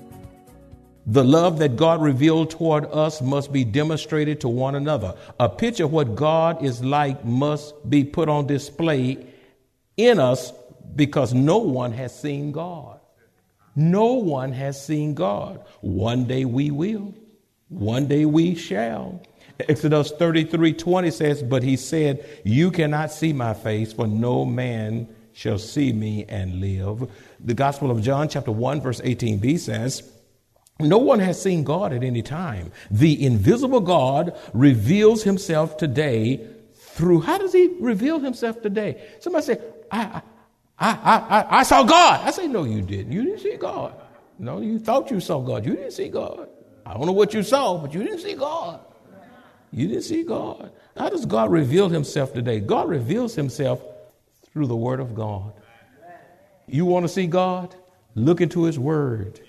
The 1.06 1.24
love 1.24 1.58
that 1.58 1.76
God 1.76 2.00
revealed 2.00 2.50
toward 2.50 2.86
us 2.86 3.20
must 3.20 3.52
be 3.52 3.64
demonstrated 3.64 4.40
to 4.40 4.48
one 4.48 4.74
another. 4.74 5.14
A 5.38 5.48
picture 5.48 5.84
of 5.84 5.92
what 5.92 6.14
God 6.14 6.64
is 6.64 6.82
like 6.82 7.24
must 7.24 7.88
be 7.88 8.04
put 8.04 8.28
on 8.28 8.46
display 8.46 9.26
in 9.96 10.18
us 10.18 10.52
because 10.96 11.34
no 11.34 11.58
one 11.58 11.92
has 11.92 12.18
seen 12.18 12.52
God. 12.52 13.00
No 13.76 14.14
one 14.14 14.52
has 14.52 14.82
seen 14.82 15.14
God. 15.14 15.62
One 15.80 16.24
day 16.24 16.44
we 16.44 16.70
will. 16.70 17.14
One 17.68 18.06
day 18.06 18.24
we 18.24 18.54
shall. 18.54 19.20
Exodus 19.68 20.10
33 20.12 20.72
20 20.72 21.10
says, 21.10 21.42
But 21.42 21.62
he 21.62 21.76
said, 21.76 22.24
You 22.44 22.70
cannot 22.70 23.12
see 23.12 23.32
my 23.32 23.52
face, 23.52 23.92
for 23.92 24.06
no 24.06 24.44
man 24.44 25.08
shall 25.32 25.58
see 25.58 25.92
me 25.92 26.24
and 26.28 26.60
live. 26.60 27.10
The 27.40 27.54
Gospel 27.54 27.90
of 27.90 28.00
John, 28.00 28.28
chapter 28.28 28.52
1, 28.52 28.80
verse 28.80 29.00
18b 29.00 29.58
says, 29.58 30.13
no 30.80 30.98
one 30.98 31.20
has 31.20 31.40
seen 31.40 31.62
God 31.62 31.92
at 31.92 32.02
any 32.02 32.22
time. 32.22 32.72
The 32.90 33.24
invisible 33.24 33.80
God 33.80 34.36
reveals 34.52 35.22
himself 35.22 35.76
today 35.76 36.46
through, 36.74 37.20
how 37.20 37.38
does 37.38 37.52
he 37.52 37.76
reveal 37.80 38.18
himself 38.18 38.60
today? 38.60 39.02
Somebody 39.20 39.46
say, 39.46 39.58
I, 39.90 40.22
I, 40.78 40.90
I, 40.90 41.38
I, 41.40 41.58
I 41.58 41.62
saw 41.62 41.84
God. 41.84 42.26
I 42.26 42.30
say, 42.32 42.48
no, 42.48 42.64
you 42.64 42.82
didn't. 42.82 43.12
You 43.12 43.24
didn't 43.24 43.40
see 43.40 43.56
God. 43.56 43.94
No, 44.38 44.60
you 44.60 44.80
thought 44.80 45.10
you 45.10 45.20
saw 45.20 45.40
God. 45.40 45.64
You 45.64 45.76
didn't 45.76 45.92
see 45.92 46.08
God. 46.08 46.48
I 46.84 46.94
don't 46.94 47.06
know 47.06 47.12
what 47.12 47.32
you 47.34 47.42
saw, 47.42 47.78
but 47.78 47.94
you 47.94 48.02
didn't 48.02 48.18
see 48.18 48.34
God. 48.34 48.80
You 49.72 49.88
didn't 49.88 50.02
see 50.02 50.22
God. 50.22 50.72
How 50.96 51.08
does 51.08 51.24
God 51.24 51.50
reveal 51.50 51.88
himself 51.88 52.32
today? 52.32 52.60
God 52.60 52.88
reveals 52.88 53.34
himself 53.34 53.80
through 54.52 54.66
the 54.66 54.76
word 54.76 55.00
of 55.00 55.14
God. 55.14 55.52
You 56.66 56.84
want 56.84 57.04
to 57.04 57.08
see 57.08 57.26
God? 57.26 57.74
Look 58.14 58.40
into 58.40 58.64
his 58.64 58.78
word. 58.78 59.40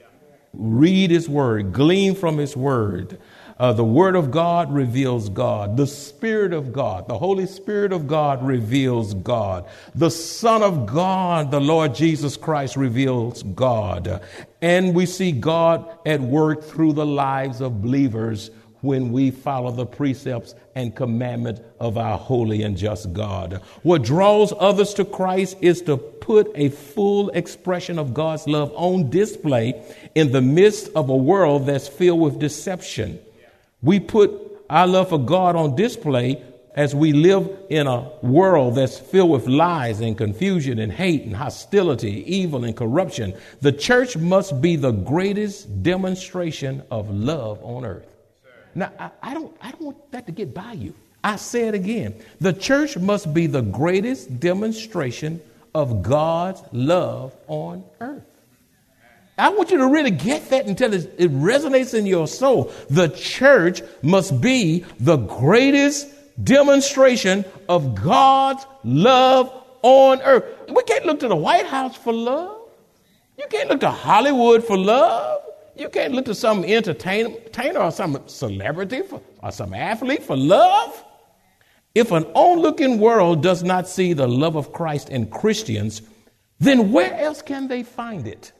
Read 0.58 1.12
His 1.12 1.30
Word, 1.30 1.74
glean 1.74 2.16
from 2.16 2.38
His 2.38 2.56
Word. 2.56 3.20
Uh, 3.58 3.72
the 3.72 3.86
Word 3.86 4.18
of 4.18 4.32
God 4.32 4.74
reveals 4.74 5.30
God. 5.30 5.78
The 5.78 5.88
Spirit 5.88 6.52
of 6.52 6.74
God, 6.74 7.08
the 7.08 7.18
Holy 7.18 7.46
Spirit 7.46 7.94
of 7.94 8.06
God 8.06 8.46
reveals 8.46 9.14
God. 9.14 9.66
The 9.94 10.12
Son 10.12 10.62
of 10.62 10.86
God, 10.86 11.52
the 11.52 11.62
Lord 11.62 11.96
Jesus 11.96 12.36
Christ 12.36 12.76
reveals 12.76 13.44
God. 13.44 14.22
And 14.62 14.94
we 14.94 15.06
see 15.06 15.32
God 15.32 15.98
at 16.06 16.20
work 16.20 16.64
through 16.64 16.94
the 16.94 17.06
lives 17.06 17.62
of 17.62 17.82
believers 17.82 18.52
when 18.86 19.12
we 19.12 19.32
follow 19.32 19.72
the 19.72 19.86
precepts 19.86 20.56
and 20.76 20.96
commandment 20.96 21.62
of 21.80 21.98
our 21.98 22.18
holy 22.18 22.62
and 22.64 22.78
just 22.78 23.12
God. 23.12 23.62
What 23.84 24.04
draws 24.04 24.54
others 24.58 24.94
to 24.94 25.06
Christ 25.06 25.58
is 25.62 25.82
to 25.84 25.98
put 25.98 26.52
a 26.56 26.70
full 26.70 27.30
expression 27.30 28.00
of 28.00 28.14
God's 28.14 28.48
love 28.48 28.72
on 28.76 29.10
display 29.10 29.84
in 30.16 30.32
the 30.32 30.42
midst 30.42 30.90
of 30.96 31.10
a 31.10 31.16
world 31.16 31.66
that's 31.66 31.88
filled 31.88 32.22
with 32.22 32.40
deception. 32.40 33.20
We 33.82 34.00
put 34.00 34.32
our 34.70 34.88
love 34.88 35.10
for 35.10 35.20
God 35.20 35.56
on 35.56 35.76
display 35.76 36.42
as 36.76 36.94
we 36.94 37.14
live 37.14 37.50
in 37.70 37.88
a 37.88 38.12
world 38.22 38.76
that's 38.76 39.00
filled 39.00 39.32
with 39.32 39.48
lies 39.48 40.02
and 40.02 40.18
confusion 40.18 40.78
and 40.78 40.92
hate 40.92 41.24
and 41.24 41.36
hostility, 41.36 42.24
evil 42.32 42.66
and 42.66 42.76
corruption, 42.76 43.34
the 43.62 43.72
church 43.72 44.18
must 44.18 44.62
be 44.62 44.76
the 44.76 44.92
greatest 44.92 45.84
demonstration 45.84 46.84
of 46.92 47.10
love 47.10 47.64
on 47.64 47.86
earth. 47.86 48.15
Now, 48.76 48.92
I, 49.00 49.10
I, 49.24 49.34
don't, 49.34 49.56
I 49.62 49.72
don't 49.72 49.82
want 49.82 50.12
that 50.12 50.26
to 50.26 50.32
get 50.32 50.54
by 50.54 50.74
you. 50.74 50.94
I 51.24 51.38
say 51.38 51.68
it 51.68 51.74
again. 51.74 52.14
The 52.40 52.54
church 52.54 52.98
must 52.98 53.34
be 53.34 53.48
the 53.48 53.62
greatest 53.62 54.40
demonstration 54.40 55.42
of 55.74 56.04
God's 56.04 56.62
love 56.72 57.34
on 57.48 57.84
earth. 58.00 58.24
I 59.38 59.50
want 59.50 59.72
you 59.72 59.80
to 59.80 59.88
really 59.88 60.12
get 60.12 60.50
that 60.52 60.66
until 60.66 60.94
it, 60.94 61.14
it 61.18 61.32
resonates 61.32 61.94
in 61.94 62.06
your 62.06 62.28
soul. 62.28 62.72
The 62.90 63.10
church 63.10 63.82
must 64.02 64.40
be 64.40 64.86
the 65.00 65.18
greatest 65.18 66.08
demonstration 66.42 67.44
of 67.68 67.96
God's 67.96 68.66
love 68.84 69.52
on 69.82 70.22
earth. 70.22 70.46
We 70.70 70.84
can't 70.84 71.06
look 71.06 71.20
to 71.22 71.28
the 71.28 71.36
White 71.36 71.66
House 71.66 71.96
for 71.96 72.14
love. 72.14 72.58
You 73.38 73.46
can't 73.50 73.68
look 73.68 73.82
to 73.82 73.92
Hollywood 73.92 74.64
for 74.64 74.78
love. 74.78 75.42
You 75.78 75.90
can't 75.90 76.14
look 76.14 76.26
to 76.26 76.36
some 76.36 76.64
entertainer 76.64 77.80
or 77.80 77.92
some 77.92 78.22
celebrity 78.28 79.02
for, 79.02 79.22
or 79.44 79.52
some 79.52 79.74
athlete 79.74 80.24
for 80.24 80.38
love. 80.38 81.04
If 81.94 82.12
an 82.12 82.24
onlooking 82.34 83.00
world 83.00 83.44
does 83.44 83.64
not 83.64 83.88
see 83.88 84.14
the 84.14 84.28
love 84.28 84.56
of 84.56 84.72
Christ 84.74 85.10
in 85.10 85.30
Christians, 85.30 86.02
then 86.60 86.92
where 86.92 87.14
else 87.14 87.42
can 87.42 87.68
they 87.68 87.84
find 87.84 88.28
it? 88.28 88.52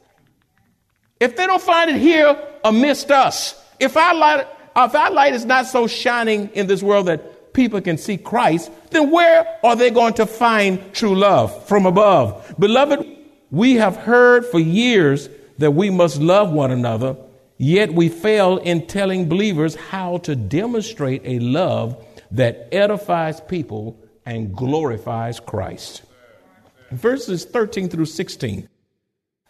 If 1.20 1.36
they 1.36 1.46
don't 1.46 1.62
find 1.62 1.90
it 1.90 1.96
here 1.96 2.38
amidst 2.64 3.10
us, 3.10 3.62
if 3.80 3.96
our 3.96 4.14
light, 4.14 4.46
if 4.76 4.94
our 4.94 5.10
light 5.10 5.34
is 5.34 5.44
not 5.44 5.66
so 5.66 5.86
shining 5.86 6.50
in 6.54 6.66
this 6.66 6.82
world 6.82 7.06
that 7.06 7.54
people 7.54 7.80
can 7.80 7.96
see 7.96 8.18
Christ, 8.18 8.70
then 8.90 9.10
where 9.10 9.46
are 9.64 9.76
they 9.76 9.90
going 9.90 10.14
to 10.14 10.26
find 10.26 10.92
true 10.92 11.14
love 11.14 11.66
from 11.66 11.86
above? 11.86 12.54
Beloved, 12.58 13.06
we 13.50 13.74
have 13.76 13.96
heard 13.96 14.44
for 14.44 14.60
years 14.60 15.30
that 15.58 15.72
we 15.72 15.90
must 15.90 16.20
love 16.20 16.50
one 16.52 16.70
another, 16.70 17.16
yet 17.58 17.92
we 17.92 18.08
fail 18.08 18.58
in 18.58 18.86
telling 18.86 19.28
believers 19.28 19.74
how 19.74 20.18
to 20.18 20.36
demonstrate 20.36 21.22
a 21.24 21.38
love 21.38 22.04
that 22.30 22.68
edifies 22.72 23.40
people 23.40 23.98
and 24.24 24.54
glorifies 24.54 25.40
Christ. 25.40 26.02
Verses 26.90 27.44
13 27.44 27.88
through 27.88 28.06
16, 28.06 28.68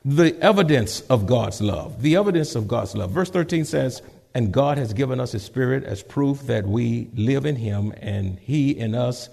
the 0.04 0.38
evidence 0.40 1.00
of 1.02 1.26
God's 1.26 1.60
love. 1.60 2.02
The 2.02 2.16
evidence 2.16 2.54
of 2.54 2.68
God's 2.68 2.94
love. 2.94 3.10
Verse 3.10 3.30
13 3.30 3.64
says, 3.64 4.02
and 4.36 4.52
God 4.52 4.76
has 4.76 4.92
given 4.92 5.18
us 5.18 5.32
His 5.32 5.42
Spirit 5.42 5.82
as 5.84 6.02
proof 6.02 6.42
that 6.42 6.66
we 6.66 7.08
live 7.14 7.46
in 7.46 7.56
Him 7.56 7.94
and 7.96 8.38
He 8.38 8.70
in 8.70 8.94
us. 8.94 9.30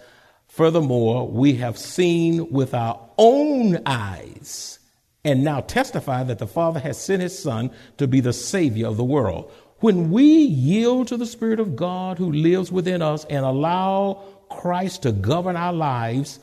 Furthermore, 0.48 1.28
we 1.28 1.56
have 1.56 1.78
seen 1.78 2.50
with 2.52 2.74
our 2.74 3.00
own 3.18 3.82
eyes 3.86 4.80
and 5.26 5.44
now 5.44 5.62
testify 5.62 6.24
that 6.24 6.40
the 6.40 6.48
Father 6.48 6.80
has 6.80 6.98
sent 6.98 7.22
His 7.22 7.38
Son 7.38 7.72
to 7.98 8.08
be 8.08 8.20
the 8.20 8.34
Savior 8.34 8.88
of 8.88 8.98
the 8.98 9.04
world. 9.04 9.52
When 9.80 10.12
we 10.12 10.24
yield 10.26 11.10
to 11.10 11.18
the 11.18 11.26
Spirit 11.26 11.60
of 11.60 11.76
God 11.76 12.18
who 12.18 12.32
lives 12.32 12.72
within 12.72 13.02
us 13.02 13.26
and 13.26 13.46
allow 13.46 14.24
Christ 14.50 15.04
to 15.04 15.12
govern 15.12 15.56
our 15.56 15.74
lives, 15.74 16.40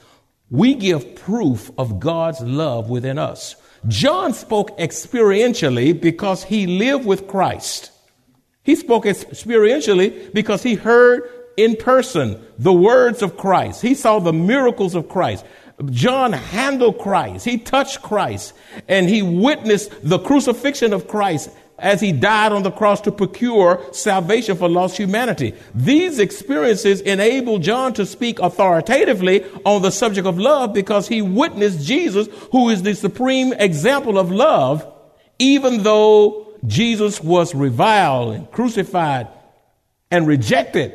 we 0.50 0.74
give 0.74 1.14
proof 1.14 1.70
of 1.78 2.00
God's 2.00 2.40
love 2.40 2.90
within 2.90 3.18
us. 3.18 3.56
John 3.88 4.34
spoke 4.34 4.76
experientially 4.78 5.98
because 5.98 6.44
he 6.44 6.66
lived 6.66 7.06
with 7.06 7.28
Christ. 7.28 7.92
He 8.62 8.76
spoke 8.76 9.04
experientially 9.04 10.34
because 10.34 10.62
he 10.62 10.74
heard 10.74 11.22
in 11.56 11.76
person 11.76 12.42
the 12.58 12.72
words 12.72 13.22
of 13.22 13.36
Christ. 13.36 13.80
He 13.80 13.94
saw 13.94 14.18
the 14.18 14.32
miracles 14.32 14.94
of 14.94 15.08
Christ. 15.08 15.44
John 15.86 16.32
handled 16.32 16.98
Christ. 16.98 17.44
He 17.44 17.58
touched 17.58 18.02
Christ 18.02 18.52
and 18.88 19.08
he 19.08 19.22
witnessed 19.22 19.90
the 20.02 20.18
crucifixion 20.18 20.92
of 20.92 21.08
Christ 21.08 21.50
as 21.78 22.00
he 22.00 22.12
died 22.12 22.52
on 22.52 22.62
the 22.62 22.70
cross 22.70 23.00
to 23.00 23.12
procure 23.12 23.82
salvation 23.92 24.56
for 24.56 24.68
lost 24.68 24.96
humanity. 24.96 25.54
These 25.74 26.18
experiences 26.18 27.00
enabled 27.00 27.62
John 27.62 27.94
to 27.94 28.04
speak 28.04 28.38
authoritatively 28.38 29.44
on 29.64 29.80
the 29.82 29.90
subject 29.90 30.26
of 30.26 30.38
love 30.38 30.74
because 30.74 31.08
he 31.08 31.22
witnessed 31.22 31.84
Jesus, 31.84 32.28
who 32.52 32.68
is 32.68 32.82
the 32.82 32.94
supreme 32.94 33.54
example 33.54 34.18
of 34.18 34.30
love, 34.30 34.86
even 35.38 35.82
though 35.82 36.54
Jesus 36.66 37.22
was 37.22 37.54
reviled 37.54 38.34
and 38.34 38.50
crucified 38.50 39.28
and 40.10 40.26
rejected, 40.26 40.92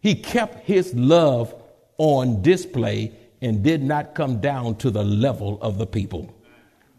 he 0.00 0.14
kept 0.14 0.64
his 0.64 0.94
love 0.94 1.54
on 1.98 2.40
display 2.40 3.12
and 3.46 3.62
did 3.62 3.82
not 3.82 4.14
come 4.14 4.40
down 4.40 4.76
to 4.76 4.90
the 4.90 5.04
level 5.04 5.58
of 5.62 5.78
the 5.78 5.86
people. 5.86 6.34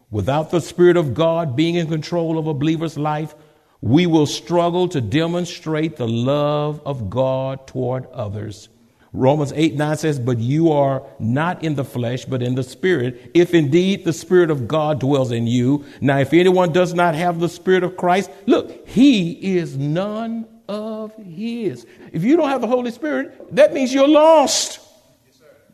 Without 0.10 0.52
the 0.52 0.62
Spirit 0.62 0.98
of 0.98 1.14
God 1.14 1.56
being 1.56 1.76
in 1.76 1.88
control 1.88 2.40
of 2.40 2.48
a 2.48 2.54
believer's 2.54 2.98
life, 2.98 3.36
we 3.82 4.08
will 4.08 4.26
struggle 4.26 4.88
to 4.90 5.02
demonstrate 5.02 5.98
the 5.98 6.08
love 6.08 6.82
of 6.86 7.10
God 7.10 7.68
toward 7.68 8.08
others. 8.08 8.70
Romans 9.14 9.52
8 9.56 9.76
9 9.76 9.98
says, 9.98 10.20
But 10.20 10.38
you 10.38 10.72
are 10.72 11.04
not 11.20 11.64
in 11.64 11.76
the 11.76 11.84
flesh, 11.84 12.26
but 12.26 12.42
in 12.42 12.56
the 12.56 12.64
Spirit, 12.64 13.32
if 13.34 13.54
indeed 13.54 14.06
the 14.06 14.14
Spirit 14.14 14.50
of 14.50 14.68
God 14.68 15.00
dwells 15.00 15.32
in 15.32 15.48
you. 15.48 15.86
Now, 16.02 16.20
if 16.20 16.34
anyone 16.34 16.72
does 16.72 16.94
not 16.94 17.16
have 17.16 17.40
the 17.40 17.50
Spirit 17.50 17.84
of 17.84 17.98
Christ, 17.98 18.30
look, 18.46 18.88
he 18.88 19.58
is 19.58 19.78
none 19.78 20.48
of 20.68 21.16
his. 21.16 21.86
If 22.12 22.24
you 22.24 22.38
don't 22.38 22.50
have 22.50 22.62
the 22.62 22.68
Holy 22.68 22.92
Spirit, 22.92 23.56
that 23.56 23.74
means 23.74 23.94
you're 23.94 24.08
lost. 24.08 24.80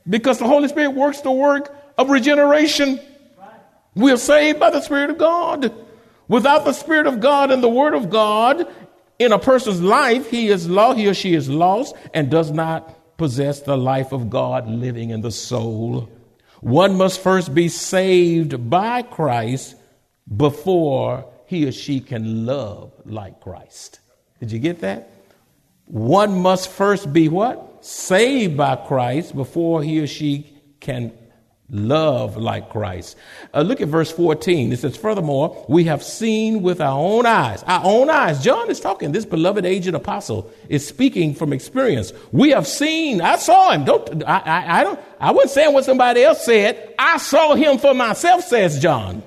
Because 0.07 0.39
the 0.39 0.47
Holy 0.47 0.67
Spirit 0.67 0.89
works 0.89 1.21
the 1.21 1.31
work 1.31 1.75
of 1.97 2.09
regeneration. 2.09 2.99
We're 3.95 4.17
saved 4.17 4.59
by 4.59 4.69
the 4.69 4.81
Spirit 4.81 5.09
of 5.09 5.17
God. 5.17 5.73
Without 6.27 6.65
the 6.65 6.73
Spirit 6.73 7.07
of 7.07 7.19
God 7.19 7.51
and 7.51 7.63
the 7.63 7.69
Word 7.69 7.93
of 7.93 8.09
God 8.09 8.67
in 9.19 9.31
a 9.31 9.39
person's 9.39 9.81
life, 9.81 10.29
he 10.29 10.47
is 10.47 10.67
lost, 10.67 10.97
he 10.97 11.07
or 11.07 11.13
she 11.13 11.33
is 11.33 11.49
lost 11.49 11.95
and 12.13 12.29
does 12.29 12.51
not 12.51 13.17
possess 13.17 13.61
the 13.61 13.77
life 13.77 14.11
of 14.11 14.29
God 14.29 14.67
living 14.67 15.11
in 15.11 15.21
the 15.21 15.31
soul. 15.31 16.09
One 16.61 16.95
must 16.95 17.21
first 17.21 17.53
be 17.53 17.67
saved 17.67 18.69
by 18.69 19.01
Christ 19.03 19.75
before 20.35 21.25
he 21.45 21.67
or 21.67 21.71
she 21.71 21.99
can 21.99 22.45
love 22.45 22.91
like 23.05 23.41
Christ. 23.41 23.99
Did 24.39 24.51
you 24.51 24.59
get 24.59 24.79
that? 24.79 25.09
One 25.85 26.41
must 26.41 26.69
first 26.69 27.11
be 27.13 27.29
what? 27.29 27.72
Saved 27.83 28.55
by 28.55 28.77
Christ 28.77 29.35
before 29.35 29.83
he 29.83 29.99
or 29.99 30.07
she 30.07 30.49
can 30.79 31.11
love 31.69 32.37
like 32.37 32.69
Christ. 32.69 33.17
Uh, 33.53 33.61
look 33.61 33.81
at 33.81 33.89
verse 33.89 34.09
14. 34.09 34.71
It 34.71 34.79
says, 34.79 34.95
Furthermore, 34.95 35.65
we 35.67 35.83
have 35.85 36.01
seen 36.01 36.61
with 36.61 36.79
our 36.79 36.97
own 36.97 37.25
eyes, 37.25 37.61
our 37.63 37.81
own 37.83 38.09
eyes. 38.09 38.41
John 38.41 38.69
is 38.69 38.79
talking, 38.79 39.11
this 39.11 39.25
beloved 39.25 39.65
aged 39.65 39.93
apostle 39.93 40.49
is 40.69 40.87
speaking 40.87 41.35
from 41.35 41.51
experience. 41.51 42.13
We 42.31 42.51
have 42.51 42.67
seen, 42.67 43.19
I 43.19 43.35
saw 43.35 43.71
him. 43.71 43.83
Don't, 43.83 44.23
I, 44.23 44.39
I, 44.39 44.79
I 44.79 44.83
don't, 44.83 44.99
I 45.19 45.31
wasn't 45.31 45.51
saying 45.51 45.73
what 45.73 45.83
somebody 45.83 46.23
else 46.23 46.45
said. 46.45 46.95
I 46.97 47.17
saw 47.17 47.55
him 47.55 47.79
for 47.79 47.93
myself, 47.93 48.45
says 48.45 48.79
John. 48.79 49.23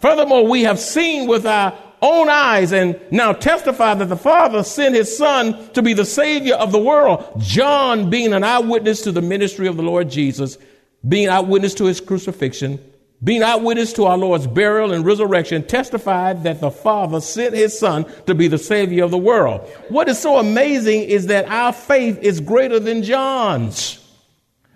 Furthermore, 0.00 0.46
we 0.46 0.62
have 0.62 0.80
seen 0.80 1.28
with 1.28 1.46
our 1.46 1.72
own 2.02 2.28
eyes 2.28 2.72
and 2.72 3.00
now 3.10 3.32
testify 3.32 3.94
that 3.94 4.06
the 4.06 4.16
Father 4.16 4.62
sent 4.62 4.94
his 4.94 5.16
Son 5.16 5.70
to 5.70 5.82
be 5.82 5.92
the 5.92 6.04
Savior 6.04 6.54
of 6.54 6.72
the 6.72 6.78
world. 6.78 7.24
John, 7.38 8.10
being 8.10 8.32
an 8.32 8.44
eyewitness 8.44 9.02
to 9.02 9.12
the 9.12 9.22
ministry 9.22 9.66
of 9.66 9.76
the 9.76 9.82
Lord 9.82 10.10
Jesus, 10.10 10.58
being 11.06 11.28
eyewitness 11.28 11.74
to 11.74 11.84
his 11.84 12.00
crucifixion, 12.00 12.78
being 13.24 13.42
eyewitness 13.42 13.92
to 13.94 14.04
our 14.04 14.18
Lord's 14.18 14.46
burial 14.46 14.92
and 14.92 15.04
resurrection, 15.04 15.66
testified 15.66 16.42
that 16.44 16.60
the 16.60 16.70
Father 16.70 17.20
sent 17.20 17.54
his 17.54 17.78
Son 17.78 18.04
to 18.26 18.34
be 18.34 18.48
the 18.48 18.58
Savior 18.58 19.04
of 19.04 19.10
the 19.10 19.18
world. 19.18 19.62
What 19.88 20.08
is 20.08 20.18
so 20.18 20.38
amazing 20.38 21.02
is 21.02 21.26
that 21.28 21.48
our 21.48 21.72
faith 21.72 22.18
is 22.22 22.40
greater 22.40 22.78
than 22.78 23.02
John's 23.02 24.02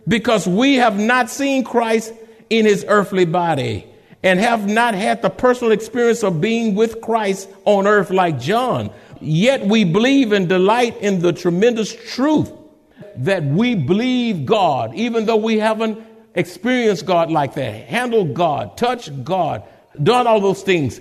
because 0.09 0.47
we 0.47 0.77
have 0.77 0.99
not 0.99 1.29
seen 1.29 1.65
Christ 1.65 2.15
in 2.49 2.65
his 2.65 2.85
earthly 2.89 3.27
body 3.27 3.87
and 4.23 4.39
have 4.39 4.67
not 4.67 4.95
had 4.95 5.23
the 5.23 5.31
personal 5.31 5.73
experience 5.73 6.23
of 6.23 6.41
being 6.41 6.75
with 6.75 7.01
Christ 7.01 7.49
on 7.65 7.87
earth 7.87 8.11
like 8.11 8.39
John. 8.39 8.91
Yet 9.21 9.65
we 9.67 9.85
believe 9.85 10.33
and 10.33 10.49
delight 10.49 10.97
in 10.99 11.21
the 11.21 11.33
tremendous 11.33 11.95
truth 12.13 12.53
that 13.17 13.45
we 13.45 13.75
believe 13.75 14.47
God, 14.47 14.95
even 14.95 15.27
though 15.27 15.37
we 15.37 15.59
haven't 15.59 16.03
experienced 16.35 17.07
God 17.07 17.31
like 17.31 17.55
that, 17.55 17.87
handled 17.87 18.35
God, 18.35 18.77
touched 18.77 19.25
God, 19.25 19.63
done 20.03 20.27
all 20.27 20.41
those 20.41 20.63
things. 20.63 21.01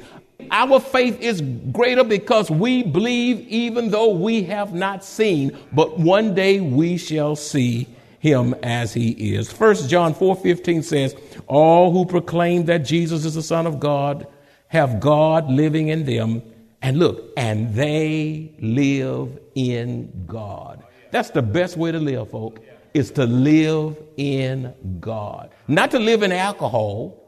Our 0.51 0.79
faith 0.79 1.19
is 1.19 1.41
greater 1.71 2.03
because 2.03 2.49
we 2.49 2.84
believe 2.84 3.47
even 3.47 3.91
though 3.91 4.10
we 4.10 4.43
have 4.43 4.73
not 4.73 5.03
seen, 5.03 5.58
but 5.73 5.99
one 5.99 6.34
day 6.34 6.60
we 6.62 6.97
shall 6.97 7.36
see 7.36 7.88
him 8.19 8.53
as 8.62 8.93
he 8.93 9.10
is. 9.34 9.51
First 9.51 9.89
John 9.89 10.13
4:15 10.13 10.84
says, 10.84 11.15
"All 11.47 11.91
who 11.91 12.05
proclaim 12.05 12.65
that 12.65 12.79
Jesus 12.79 13.25
is 13.25 13.36
the 13.36 13.41
son 13.41 13.65
of 13.65 13.79
God 13.79 14.27
have 14.69 14.99
God 14.99 15.51
living 15.51 15.89
in 15.89 16.05
them, 16.05 16.41
And 16.82 16.97
look, 16.97 17.34
and 17.36 17.73
they 17.73 18.53
live 18.62 19.38
in 19.53 20.23
God. 20.25 20.82
That's 21.12 21.32
the 21.32 21.41
best 21.41 21.75
way 21.75 21.91
to 21.91 21.99
live, 21.99 22.29
folk, 22.32 22.62
is 22.93 23.12
to 23.12 23.25
live 23.25 23.97
in 24.15 24.73
God. 25.01 25.49
Not 25.67 25.91
to 25.91 25.99
live 25.99 26.23
in 26.23 26.32
alcohol, 26.32 27.21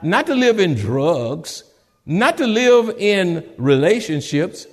not 0.00 0.26
to 0.28 0.34
live 0.34 0.58
in 0.58 0.72
drugs, 0.74 1.64
not 2.06 2.38
to 2.38 2.46
live 2.46 2.94
in 2.98 3.44
relationships, 3.58 4.66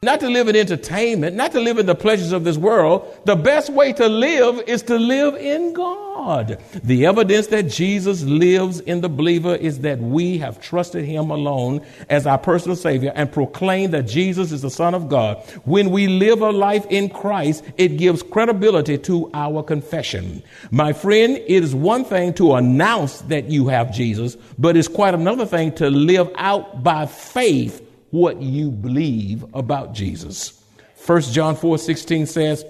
not 0.00 0.20
to 0.20 0.28
live 0.28 0.46
in 0.46 0.54
entertainment, 0.54 1.34
not 1.34 1.50
to 1.50 1.60
live 1.60 1.76
in 1.76 1.86
the 1.86 1.94
pleasures 1.94 2.30
of 2.30 2.44
this 2.44 2.56
world. 2.56 3.04
The 3.24 3.34
best 3.34 3.68
way 3.70 3.92
to 3.94 4.08
live 4.08 4.62
is 4.68 4.82
to 4.82 4.96
live 4.96 5.34
in 5.34 5.72
God. 5.72 6.62
The 6.84 7.06
evidence 7.06 7.48
that 7.48 7.64
Jesus 7.64 8.22
lives 8.22 8.78
in 8.80 9.00
the 9.00 9.08
believer 9.08 9.56
is 9.56 9.80
that 9.80 9.98
we 9.98 10.38
have 10.38 10.60
trusted 10.60 11.04
him 11.04 11.30
alone 11.30 11.84
as 12.08 12.28
our 12.28 12.38
personal 12.38 12.76
savior 12.76 13.10
and 13.16 13.32
proclaim 13.32 13.90
that 13.90 14.02
Jesus 14.02 14.52
is 14.52 14.62
the 14.62 14.70
son 14.70 14.94
of 14.94 15.08
God. 15.08 15.38
When 15.64 15.90
we 15.90 16.06
live 16.06 16.42
a 16.42 16.50
life 16.50 16.86
in 16.90 17.08
Christ, 17.08 17.64
it 17.76 17.96
gives 17.96 18.22
credibility 18.22 18.98
to 18.98 19.30
our 19.34 19.64
confession. 19.64 20.44
My 20.70 20.92
friend, 20.92 21.38
it 21.38 21.64
is 21.64 21.74
one 21.74 22.04
thing 22.04 22.34
to 22.34 22.54
announce 22.54 23.22
that 23.22 23.50
you 23.50 23.66
have 23.66 23.92
Jesus, 23.92 24.36
but 24.58 24.76
it's 24.76 24.86
quite 24.86 25.14
another 25.14 25.46
thing 25.46 25.72
to 25.76 25.90
live 25.90 26.30
out 26.36 26.84
by 26.84 27.06
faith 27.06 27.84
what 28.10 28.40
you 28.40 28.70
believe 28.70 29.44
about 29.54 29.94
Jesus. 29.94 30.62
1 31.06 31.22
John 31.22 31.56
4 31.56 31.78
16 31.78 32.26
says, 32.26 32.64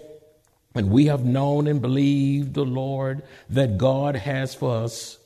And 0.74 0.90
we 0.90 1.06
have 1.06 1.24
known 1.24 1.66
and 1.66 1.80
believed 1.80 2.54
the 2.54 2.64
Lord 2.64 3.22
that 3.50 3.78
God 3.78 4.16
has 4.16 4.54
for 4.54 4.84
us. 4.84 5.18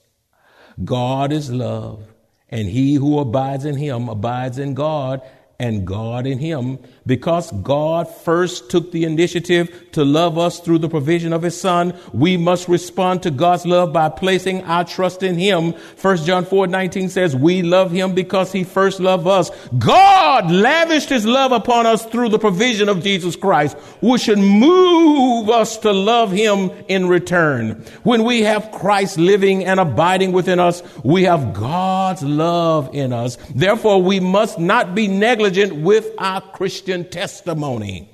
God 0.82 1.32
is 1.32 1.50
love, 1.50 2.02
and 2.48 2.68
he 2.68 2.94
who 2.94 3.18
abides 3.18 3.64
in 3.64 3.76
him 3.76 4.08
abides 4.08 4.58
in 4.58 4.74
God, 4.74 5.20
and 5.62 5.86
God 5.86 6.26
in 6.26 6.40
him 6.40 6.80
because 7.06 7.52
God 7.52 8.12
first 8.12 8.68
took 8.68 8.90
the 8.90 9.04
initiative 9.04 9.90
to 9.92 10.04
love 10.04 10.36
us 10.36 10.58
through 10.58 10.78
the 10.78 10.88
provision 10.88 11.32
of 11.32 11.42
his 11.42 11.58
son. 11.58 11.94
We 12.12 12.36
must 12.36 12.66
respond 12.66 13.22
to 13.22 13.30
God's 13.30 13.64
love 13.64 13.92
by 13.92 14.08
placing 14.08 14.64
our 14.64 14.84
trust 14.84 15.22
in 15.22 15.36
him. 15.36 15.72
1 16.00 16.16
John 16.18 16.44
4 16.44 16.66
19 16.66 17.08
says, 17.08 17.36
we 17.36 17.62
love 17.62 17.92
him 17.92 18.12
because 18.12 18.50
he 18.50 18.64
first 18.64 18.98
loved 18.98 19.28
us. 19.28 19.50
God 19.78 20.50
lavished 20.50 21.08
his 21.08 21.24
love 21.24 21.52
upon 21.52 21.86
us 21.86 22.04
through 22.06 22.30
the 22.30 22.40
provision 22.40 22.88
of 22.88 23.04
Jesus 23.04 23.36
Christ, 23.36 23.76
which 24.00 24.22
should 24.22 24.38
move 24.38 25.48
us 25.48 25.76
to 25.78 25.92
love 25.92 26.32
him 26.32 26.72
in 26.88 27.06
return. 27.06 27.84
When 28.02 28.24
we 28.24 28.42
have 28.42 28.72
Christ 28.72 29.16
living 29.16 29.64
and 29.64 29.78
abiding 29.78 30.32
within 30.32 30.58
us, 30.58 30.82
we 31.04 31.22
have 31.22 31.54
God's 31.54 32.24
love 32.24 32.92
in 32.92 33.12
us. 33.12 33.36
Therefore, 33.54 34.02
we 34.02 34.18
must 34.18 34.58
not 34.58 34.96
be 34.96 35.06
negligent 35.06 35.51
with 35.56 36.10
our 36.18 36.40
Christian 36.40 36.72
Christian 36.82 37.10
testimony. 37.10 38.08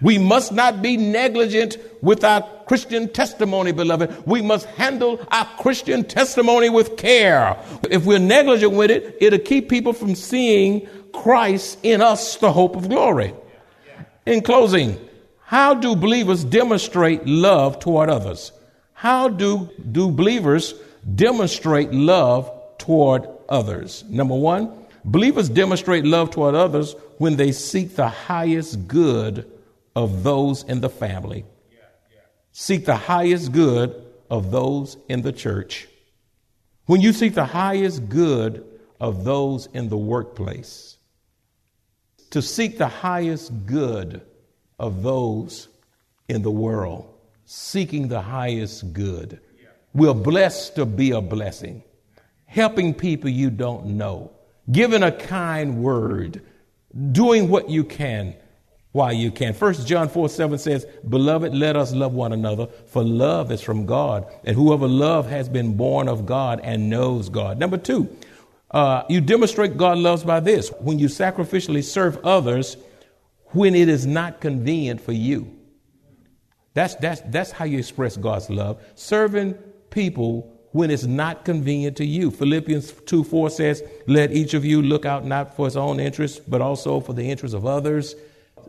We 0.00 0.18
must 0.18 0.52
not 0.52 0.82
be 0.82 0.96
negligent 0.96 1.76
with 2.02 2.24
our 2.24 2.42
Christian 2.66 3.08
testimony, 3.08 3.72
beloved. 3.72 4.26
We 4.26 4.42
must 4.42 4.66
handle 4.66 5.20
our 5.30 5.46
Christian 5.58 6.04
testimony 6.04 6.68
with 6.68 6.96
care. 6.96 7.56
If 7.90 8.04
we're 8.04 8.18
negligent 8.18 8.72
with 8.72 8.90
it, 8.90 9.16
it'll 9.20 9.38
keep 9.38 9.68
people 9.68 9.92
from 9.92 10.14
seeing 10.14 10.88
Christ 11.12 11.78
in 11.82 12.00
us, 12.00 12.36
the 12.36 12.52
hope 12.52 12.74
of 12.74 12.88
glory. 12.88 13.34
In 14.26 14.40
closing, 14.40 14.98
how 15.44 15.74
do 15.74 15.94
believers 15.94 16.44
demonstrate 16.44 17.26
love 17.26 17.78
toward 17.78 18.10
others? 18.10 18.52
How 18.94 19.28
do, 19.28 19.70
do 19.92 20.10
believers 20.10 20.74
demonstrate 21.14 21.92
love 21.92 22.50
toward 22.78 23.28
others? 23.48 24.02
Number 24.08 24.34
one, 24.34 24.81
believers 25.04 25.48
demonstrate 25.48 26.04
love 26.04 26.30
toward 26.30 26.54
others 26.54 26.94
when 27.18 27.36
they 27.36 27.52
seek 27.52 27.96
the 27.96 28.08
highest 28.08 28.86
good 28.88 29.50
of 29.94 30.22
those 30.22 30.62
in 30.64 30.80
the 30.80 30.88
family. 30.88 31.44
Seek 32.52 32.84
the 32.84 32.96
highest 32.96 33.52
good 33.52 33.94
of 34.30 34.50
those 34.50 34.96
in 35.08 35.22
the 35.22 35.32
church. 35.32 35.88
When 36.86 37.00
you 37.00 37.12
seek 37.12 37.34
the 37.34 37.44
highest 37.44 38.08
good 38.08 38.66
of 39.00 39.24
those 39.24 39.66
in 39.72 39.88
the 39.88 39.96
workplace, 39.96 40.98
to 42.30 42.42
seek 42.42 42.78
the 42.78 42.88
highest 42.88 43.52
good 43.66 44.22
of 44.78 45.02
those 45.02 45.68
in 46.28 46.42
the 46.42 46.50
world, 46.50 47.08
seeking 47.44 48.08
the 48.08 48.22
highest 48.22 48.92
good. 48.92 49.40
We're 49.94 50.14
blessed 50.14 50.76
to 50.76 50.86
be 50.86 51.10
a 51.10 51.20
blessing, 51.20 51.82
helping 52.46 52.94
people 52.94 53.28
you 53.28 53.50
don't 53.50 53.84
know, 53.98 54.32
giving 54.70 55.02
a 55.02 55.12
kind 55.12 55.82
word, 55.82 56.42
doing 57.12 57.48
what 57.48 57.68
you 57.68 57.84
can 57.84 58.34
while 58.92 59.12
you 59.12 59.30
can. 59.30 59.54
First 59.54 59.86
John 59.86 60.08
4 60.08 60.28
7 60.28 60.58
says, 60.58 60.86
Beloved, 61.08 61.54
let 61.54 61.76
us 61.76 61.92
love 61.92 62.12
one 62.12 62.32
another, 62.32 62.66
for 62.86 63.02
love 63.02 63.50
is 63.50 63.62
from 63.62 63.86
God, 63.86 64.26
and 64.44 64.54
whoever 64.54 64.86
love 64.86 65.28
has 65.28 65.48
been 65.48 65.76
born 65.76 66.08
of 66.08 66.26
God 66.26 66.60
and 66.62 66.90
knows 66.90 67.28
God. 67.28 67.58
Number 67.58 67.78
two, 67.78 68.14
uh, 68.70 69.02
you 69.08 69.20
demonstrate 69.20 69.76
God 69.76 69.98
loves 69.98 70.24
by 70.24 70.40
this 70.40 70.70
when 70.80 70.98
you 70.98 71.08
sacrificially 71.08 71.82
serve 71.82 72.18
others 72.24 72.76
when 73.46 73.74
it 73.74 73.88
is 73.88 74.06
not 74.06 74.40
convenient 74.40 75.00
for 75.00 75.12
you. 75.12 75.58
That's, 76.74 76.94
that's, 76.96 77.20
that's 77.26 77.50
how 77.50 77.66
you 77.66 77.78
express 77.78 78.16
God's 78.16 78.48
love. 78.48 78.82
Serving 78.94 79.54
people 79.90 80.51
when 80.72 80.90
it's 80.90 81.04
not 81.04 81.44
convenient 81.44 81.96
to 81.98 82.04
you. 82.04 82.30
Philippians 82.30 82.92
2 83.06 83.24
4 83.24 83.50
says, 83.50 83.82
Let 84.06 84.32
each 84.32 84.54
of 84.54 84.64
you 84.64 84.82
look 84.82 85.04
out 85.06 85.24
not 85.24 85.54
for 85.54 85.66
his 85.66 85.76
own 85.76 86.00
interest, 86.00 86.50
but 86.50 86.60
also 86.60 87.00
for 87.00 87.12
the 87.12 87.30
interest 87.30 87.54
of 87.54 87.64
others. 87.66 88.16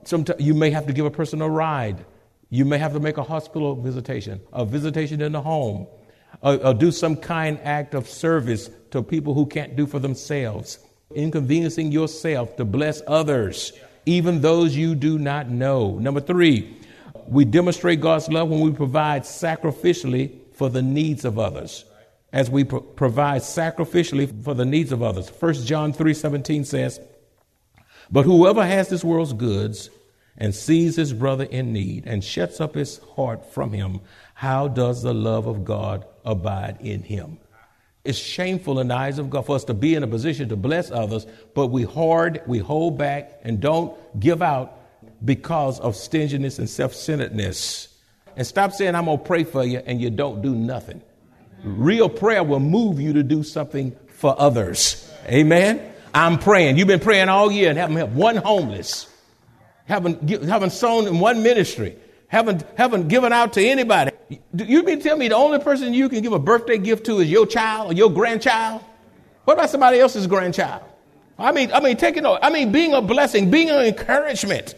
Sometimes 0.03 0.41
you 0.41 0.53
may 0.53 0.69
have 0.69 0.85
to 0.87 0.93
give 0.93 1.05
a 1.05 1.11
person 1.11 1.41
a 1.41 1.49
ride. 1.49 2.05
You 2.49 2.65
may 2.65 2.77
have 2.77 2.93
to 2.93 2.99
make 2.99 3.17
a 3.17 3.23
hospital 3.23 3.75
visitation, 3.75 4.41
a 4.51 4.65
visitation 4.65 5.21
in 5.21 5.31
the 5.31 5.41
home, 5.41 5.87
or, 6.41 6.55
or 6.57 6.73
do 6.73 6.91
some 6.91 7.15
kind 7.15 7.57
act 7.63 7.95
of 7.95 8.07
service 8.07 8.69
to 8.91 9.01
people 9.01 9.33
who 9.33 9.45
can't 9.45 9.75
do 9.75 9.87
for 9.87 9.99
themselves, 9.99 10.79
inconveniencing 11.15 11.91
yourself 11.91 12.57
to 12.57 12.65
bless 12.65 13.01
others, 13.07 13.71
even 14.05 14.41
those 14.41 14.75
you 14.75 14.93
do 14.93 15.17
not 15.17 15.49
know. 15.49 15.97
Number 15.97 16.19
three, 16.19 16.77
we 17.27 17.45
demonstrate 17.45 18.01
God's 18.01 18.27
love 18.27 18.49
when 18.49 18.59
we 18.59 18.71
provide 18.71 19.23
sacrificially 19.23 20.31
for 20.53 20.69
the 20.69 20.81
needs 20.81 21.25
of 21.25 21.39
others 21.39 21.85
as 22.33 22.49
we 22.49 22.63
pro- 22.63 22.81
provide 22.81 23.43
sacrificially 23.43 24.43
for 24.43 24.55
the 24.55 24.65
needs 24.65 24.91
of 24.91 25.03
others. 25.03 25.29
1 25.29 25.65
John 25.65 25.93
3:17 25.93 26.65
says, 26.65 26.99
"But 28.11 28.25
whoever 28.25 28.65
has 28.65 28.89
this 28.89 29.03
world's 29.03 29.33
goods 29.33 29.89
and 30.35 30.53
sees 30.53 30.95
his 30.95 31.13
brother 31.13 31.45
in 31.45 31.71
need 31.71 32.05
and 32.07 32.23
shuts 32.23 32.59
up 32.59 32.73
his 32.73 32.99
heart 33.15 33.45
from 33.45 33.71
him, 33.71 34.01
how 34.33 34.67
does 34.67 35.03
the 35.03 35.13
love 35.13 35.45
of 35.45 35.63
God 35.63 36.05
abide 36.25 36.77
in 36.81 37.03
him?" 37.03 37.37
It's 38.03 38.17
shameful 38.17 38.79
in 38.79 38.89
the 38.89 38.95
eyes 38.95 39.19
of 39.19 39.29
God 39.29 39.45
for 39.45 39.55
us 39.55 39.63
to 39.65 39.73
be 39.73 39.95
in 39.95 40.03
a 40.03 40.07
position 40.07 40.49
to 40.49 40.57
bless 40.57 40.91
others, 40.91 41.25
but 41.53 41.67
we 41.67 41.83
hoard, 41.83 42.41
we 42.47 42.57
hold 42.57 42.97
back, 42.97 43.39
and 43.43 43.61
don't 43.61 43.93
give 44.19 44.41
out 44.41 44.77
because 45.23 45.79
of 45.79 45.95
stinginess 45.95 46.59
and 46.59 46.69
self 46.69 46.93
centeredness. 46.93 47.89
And 48.35 48.45
stop 48.45 48.73
saying, 48.73 48.95
I'm 48.95 49.05
going 49.05 49.19
to 49.19 49.23
pray 49.23 49.43
for 49.43 49.63
you, 49.63 49.81
and 49.85 50.01
you 50.01 50.09
don't 50.09 50.41
do 50.41 50.55
nothing. 50.55 51.01
Real 51.63 52.09
prayer 52.09 52.43
will 52.43 52.59
move 52.59 52.99
you 52.99 53.13
to 53.13 53.23
do 53.23 53.43
something 53.43 53.95
for 54.07 54.35
others. 54.37 55.09
Amen. 55.27 55.93
I'm 56.13 56.37
praying. 56.37 56.77
You've 56.77 56.87
been 56.87 56.99
praying 56.99 57.29
all 57.29 57.51
year 57.51 57.69
and 57.69 57.77
haven't 57.77 57.95
helped 57.95 58.13
one 58.13 58.35
homeless, 58.35 59.07
haven't, 59.85 60.29
haven't 60.29 60.71
sown 60.71 61.07
in 61.07 61.19
one 61.19 61.41
ministry, 61.41 61.95
haven't, 62.27 62.63
haven't 62.77 63.07
given 63.07 63.33
out 63.33 63.53
to 63.53 63.65
anybody. 63.65 64.11
You 64.53 64.83
mean 64.83 64.99
tell 64.99 65.17
me 65.17 65.29
the 65.29 65.35
only 65.35 65.59
person 65.59 65.93
you 65.93 66.09
can 66.09 66.21
give 66.21 66.33
a 66.33 66.39
birthday 66.39 66.77
gift 66.77 67.05
to 67.05 67.19
is 67.19 67.31
your 67.31 67.47
child 67.47 67.91
or 67.91 67.95
your 67.95 68.11
grandchild? 68.11 68.81
What 69.45 69.55
about 69.55 69.69
somebody 69.69 69.99
else's 69.99 70.27
grandchild? 70.27 70.83
I 71.39 71.51
mean, 71.51 71.71
I 71.71 71.79
mean, 71.79 71.97
taking, 71.97 72.25
I 72.25 72.49
mean, 72.49 72.71
being 72.71 72.93
a 72.93 73.01
blessing, 73.01 73.49
being 73.49 73.69
an 73.69 73.81
encouragement, 73.81 74.75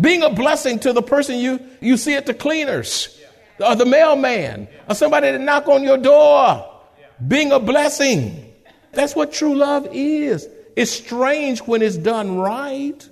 being 0.00 0.22
a 0.22 0.30
blessing 0.30 0.80
to 0.80 0.92
the 0.92 1.02
person 1.02 1.38
you, 1.38 1.60
you 1.80 1.96
see 1.96 2.14
at 2.14 2.26
the 2.26 2.34
cleaners 2.34 3.20
or 3.58 3.74
the 3.76 3.86
mailman 3.86 4.68
or 4.88 4.94
somebody 4.94 5.30
to 5.32 5.38
knock 5.38 5.68
on 5.68 5.82
your 5.82 5.98
door 5.98 6.70
being 7.26 7.52
a 7.52 7.60
blessing. 7.60 8.52
That's 8.92 9.14
what 9.14 9.32
true 9.32 9.54
love 9.54 9.88
is. 9.92 10.48
It's 10.76 10.90
strange 10.90 11.60
when 11.60 11.82
it's 11.82 11.96
done 11.96 12.36
right. 12.38 13.08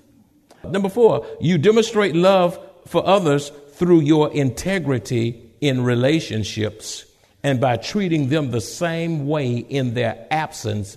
Number 0.65 0.89
four, 0.89 1.27
you 1.41 1.59
demonstrate 1.59 2.15
love 2.15 2.59
for 2.87 3.07
others 3.07 3.51
through 3.73 4.01
your 4.01 4.33
integrity 4.33 5.51
in 5.61 5.83
relationships 5.85 7.05
and 7.43 7.61
by 7.61 7.77
treating 7.77 8.29
them 8.29 8.51
the 8.51 8.61
same 8.61 9.27
way 9.27 9.57
in 9.57 9.95
their 9.95 10.27
absence 10.31 10.97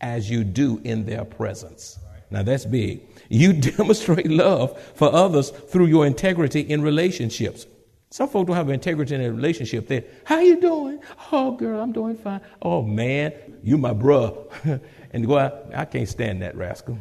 as 0.00 0.30
you 0.30 0.44
do 0.44 0.80
in 0.84 1.04
their 1.04 1.24
presence. 1.24 1.98
Now 2.30 2.42
that's 2.42 2.64
big. 2.64 3.02
You 3.28 3.52
demonstrate 3.76 4.30
love 4.30 4.80
for 4.94 5.12
others 5.12 5.50
through 5.50 5.86
your 5.86 6.06
integrity 6.06 6.60
in 6.60 6.82
relationships. 6.82 7.66
Some 8.14 8.28
folks 8.28 8.46
don't 8.46 8.54
have 8.54 8.70
integrity 8.70 9.12
in 9.16 9.22
a 9.22 9.32
relationship. 9.32 9.88
They, 9.88 10.04
how 10.22 10.38
you 10.38 10.60
doing? 10.60 11.00
Oh, 11.32 11.50
girl, 11.50 11.80
I'm 11.80 11.90
doing 11.90 12.16
fine. 12.16 12.40
Oh, 12.62 12.80
man, 12.80 13.32
you 13.64 13.76
my 13.76 13.92
bruh. 13.92 14.80
and 15.10 15.26
go 15.26 15.36
out, 15.36 15.74
I 15.74 15.84
can't 15.84 16.08
stand 16.08 16.40
that 16.42 16.56
rascal. 16.56 16.96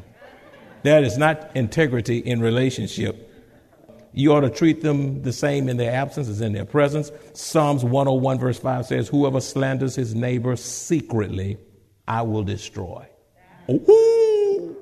That 0.82 1.04
is 1.04 1.15
not 1.15 1.56
integrity 1.56 2.17
in 2.17 2.41
relationship. 2.41 3.32
You 4.12 4.34
ought 4.34 4.39
to 4.39 4.49
treat 4.49 4.82
them 4.82 5.21
the 5.21 5.32
same 5.32 5.69
in 5.69 5.78
their 5.78 5.93
absence 5.93 6.30
as 6.30 6.41
in 6.41 6.52
their 6.52 6.65
presence. 6.65 7.12
Psalms 7.34 7.84
101, 7.84 8.39
verse 8.39 8.58
5 8.58 8.88
says, 8.88 9.08
Whoever 9.08 9.39
slanders 9.39 9.95
his 9.95 10.15
neighbor 10.15 10.56
secretly, 10.56 11.60
I 12.08 12.23
will 12.23 12.43
destroy. 12.43 13.06
Ooh. 13.69 14.76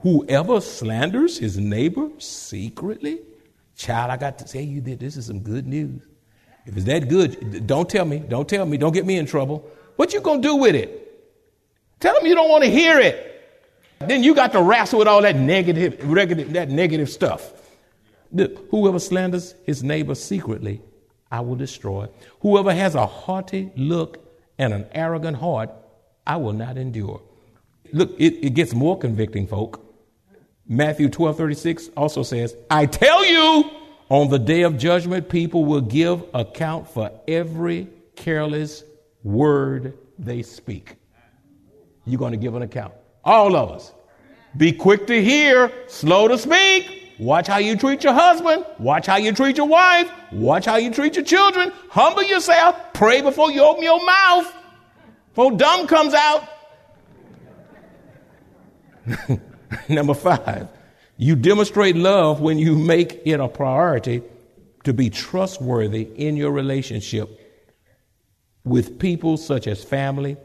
Whoever 0.00 0.60
slanders 0.60 1.38
his 1.38 1.56
neighbor 1.56 2.08
secretly, 2.18 3.20
child, 3.80 4.10
I 4.10 4.16
got 4.16 4.38
to 4.38 4.44
tell 4.44 4.62
you 4.62 4.80
that 4.82 5.00
this 5.00 5.16
is 5.16 5.26
some 5.26 5.40
good 5.40 5.66
news. 5.66 6.02
If 6.66 6.76
it's 6.76 6.86
that 6.86 7.08
good, 7.08 7.66
don't 7.66 7.88
tell 7.88 8.04
me. 8.04 8.18
Don't 8.18 8.48
tell 8.48 8.66
me. 8.66 8.76
Don't 8.76 8.92
get 8.92 9.06
me 9.06 9.16
in 9.16 9.26
trouble. 9.26 9.68
What 9.96 10.12
you 10.12 10.20
gonna 10.20 10.42
do 10.42 10.56
with 10.56 10.74
it? 10.74 10.98
Tell 11.98 12.14
them 12.14 12.26
you 12.26 12.34
don't 12.34 12.50
want 12.50 12.64
to 12.64 12.70
hear 12.70 12.98
it. 13.00 13.26
Then 14.00 14.22
you 14.22 14.34
got 14.34 14.52
to 14.52 14.62
wrestle 14.62 14.98
with 14.98 15.08
all 15.08 15.22
that 15.22 15.36
negative, 15.36 15.98
that 16.52 16.68
negative 16.70 17.10
stuff. 17.10 17.52
Whoever 18.70 18.98
slanders 18.98 19.54
his 19.64 19.82
neighbor 19.82 20.14
secretly, 20.14 20.80
I 21.30 21.40
will 21.40 21.56
destroy. 21.56 22.08
Whoever 22.40 22.72
has 22.72 22.94
a 22.94 23.06
haughty 23.06 23.70
look 23.76 24.26
and 24.58 24.72
an 24.72 24.86
arrogant 24.92 25.36
heart, 25.36 25.70
I 26.26 26.36
will 26.36 26.52
not 26.52 26.78
endure. 26.78 27.20
Look, 27.92 28.18
it, 28.18 28.44
it 28.44 28.54
gets 28.54 28.72
more 28.72 28.98
convicting, 28.98 29.46
folk. 29.46 29.89
Matthew 30.72 31.08
12 31.08 31.36
36 31.36 31.90
also 31.96 32.22
says, 32.22 32.56
I 32.70 32.86
tell 32.86 33.26
you, 33.26 33.68
on 34.08 34.30
the 34.30 34.38
day 34.38 34.62
of 34.62 34.78
judgment, 34.78 35.28
people 35.28 35.64
will 35.64 35.80
give 35.80 36.22
account 36.32 36.88
for 36.88 37.10
every 37.26 37.88
careless 38.14 38.84
word 39.24 39.98
they 40.16 40.42
speak. 40.42 40.94
You're 42.06 42.20
going 42.20 42.30
to 42.32 42.38
give 42.38 42.54
an 42.54 42.62
account. 42.62 42.94
All 43.24 43.56
of 43.56 43.72
us. 43.72 43.92
Be 44.56 44.72
quick 44.72 45.08
to 45.08 45.20
hear, 45.20 45.72
slow 45.88 46.28
to 46.28 46.38
speak. 46.38 47.16
Watch 47.18 47.48
how 47.48 47.58
you 47.58 47.76
treat 47.76 48.04
your 48.04 48.12
husband. 48.12 48.64
Watch 48.78 49.06
how 49.06 49.16
you 49.16 49.32
treat 49.32 49.56
your 49.56 49.66
wife. 49.66 50.08
Watch 50.30 50.66
how 50.66 50.76
you 50.76 50.92
treat 50.92 51.16
your 51.16 51.24
children. 51.24 51.72
Humble 51.88 52.22
yourself. 52.22 52.76
Pray 52.94 53.22
before 53.22 53.50
you 53.50 53.62
open 53.62 53.82
your 53.82 54.04
mouth. 54.06 54.54
Before 55.30 55.50
dumb 55.50 55.88
comes 55.88 56.14
out. 56.14 56.44
Number 59.98 60.14
five, 60.14 60.68
you 61.16 61.34
demonstrate 61.34 61.96
love 61.96 62.40
when 62.40 62.60
you 62.60 62.76
make 62.76 63.22
it 63.24 63.40
a 63.40 63.48
priority 63.48 64.22
to 64.84 64.92
be 64.92 65.10
trustworthy 65.10 66.02
in 66.02 66.36
your 66.36 66.52
relationship 66.52 67.28
with 68.62 69.00
people 69.00 69.36
such 69.36 69.66
as 69.66 69.82
family, 69.82 70.36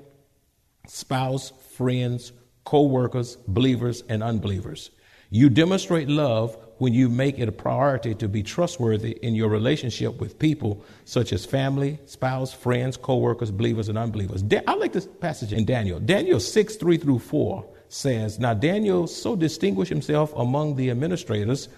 spouse, 0.88 1.54
friends, 1.74 2.32
co 2.64 2.88
workers, 2.88 3.36
believers, 3.48 4.02
and 4.10 4.24
unbelievers. 4.24 4.90
You 5.30 5.52
demonstrate 5.52 6.10
love 6.10 6.58
when 6.80 6.96
you 6.96 7.08
make 7.08 7.38
it 7.38 7.48
a 7.48 7.52
priority 7.52 8.16
to 8.16 8.28
be 8.28 8.42
trustworthy 8.42 9.12
in 9.12 9.36
your 9.36 9.50
relationship 9.50 10.20
with 10.20 10.40
people 10.40 10.84
such 11.04 11.34
as 11.34 11.46
family, 11.46 12.00
spouse, 12.08 12.52
friends, 12.52 12.98
co 12.98 13.18
workers, 13.18 13.52
believers, 13.52 13.90
and 13.90 13.98
unbelievers. 13.98 14.44
I 14.68 14.74
like 14.74 14.92
this 14.92 15.06
passage 15.06 15.54
in 15.54 15.66
Daniel. 15.66 16.00
Daniel 16.00 16.40
6 16.40 16.78
3 16.78 16.98
through 16.98 17.20
4 17.20 17.75
says, 17.96 18.40
Now 18.40 18.54
Daniel 18.54 19.08
so 19.08 19.36
distinguished 19.36 19.90
himself 19.90 20.34
among 20.36 20.76
the 20.76 20.90
administrators 20.90 21.70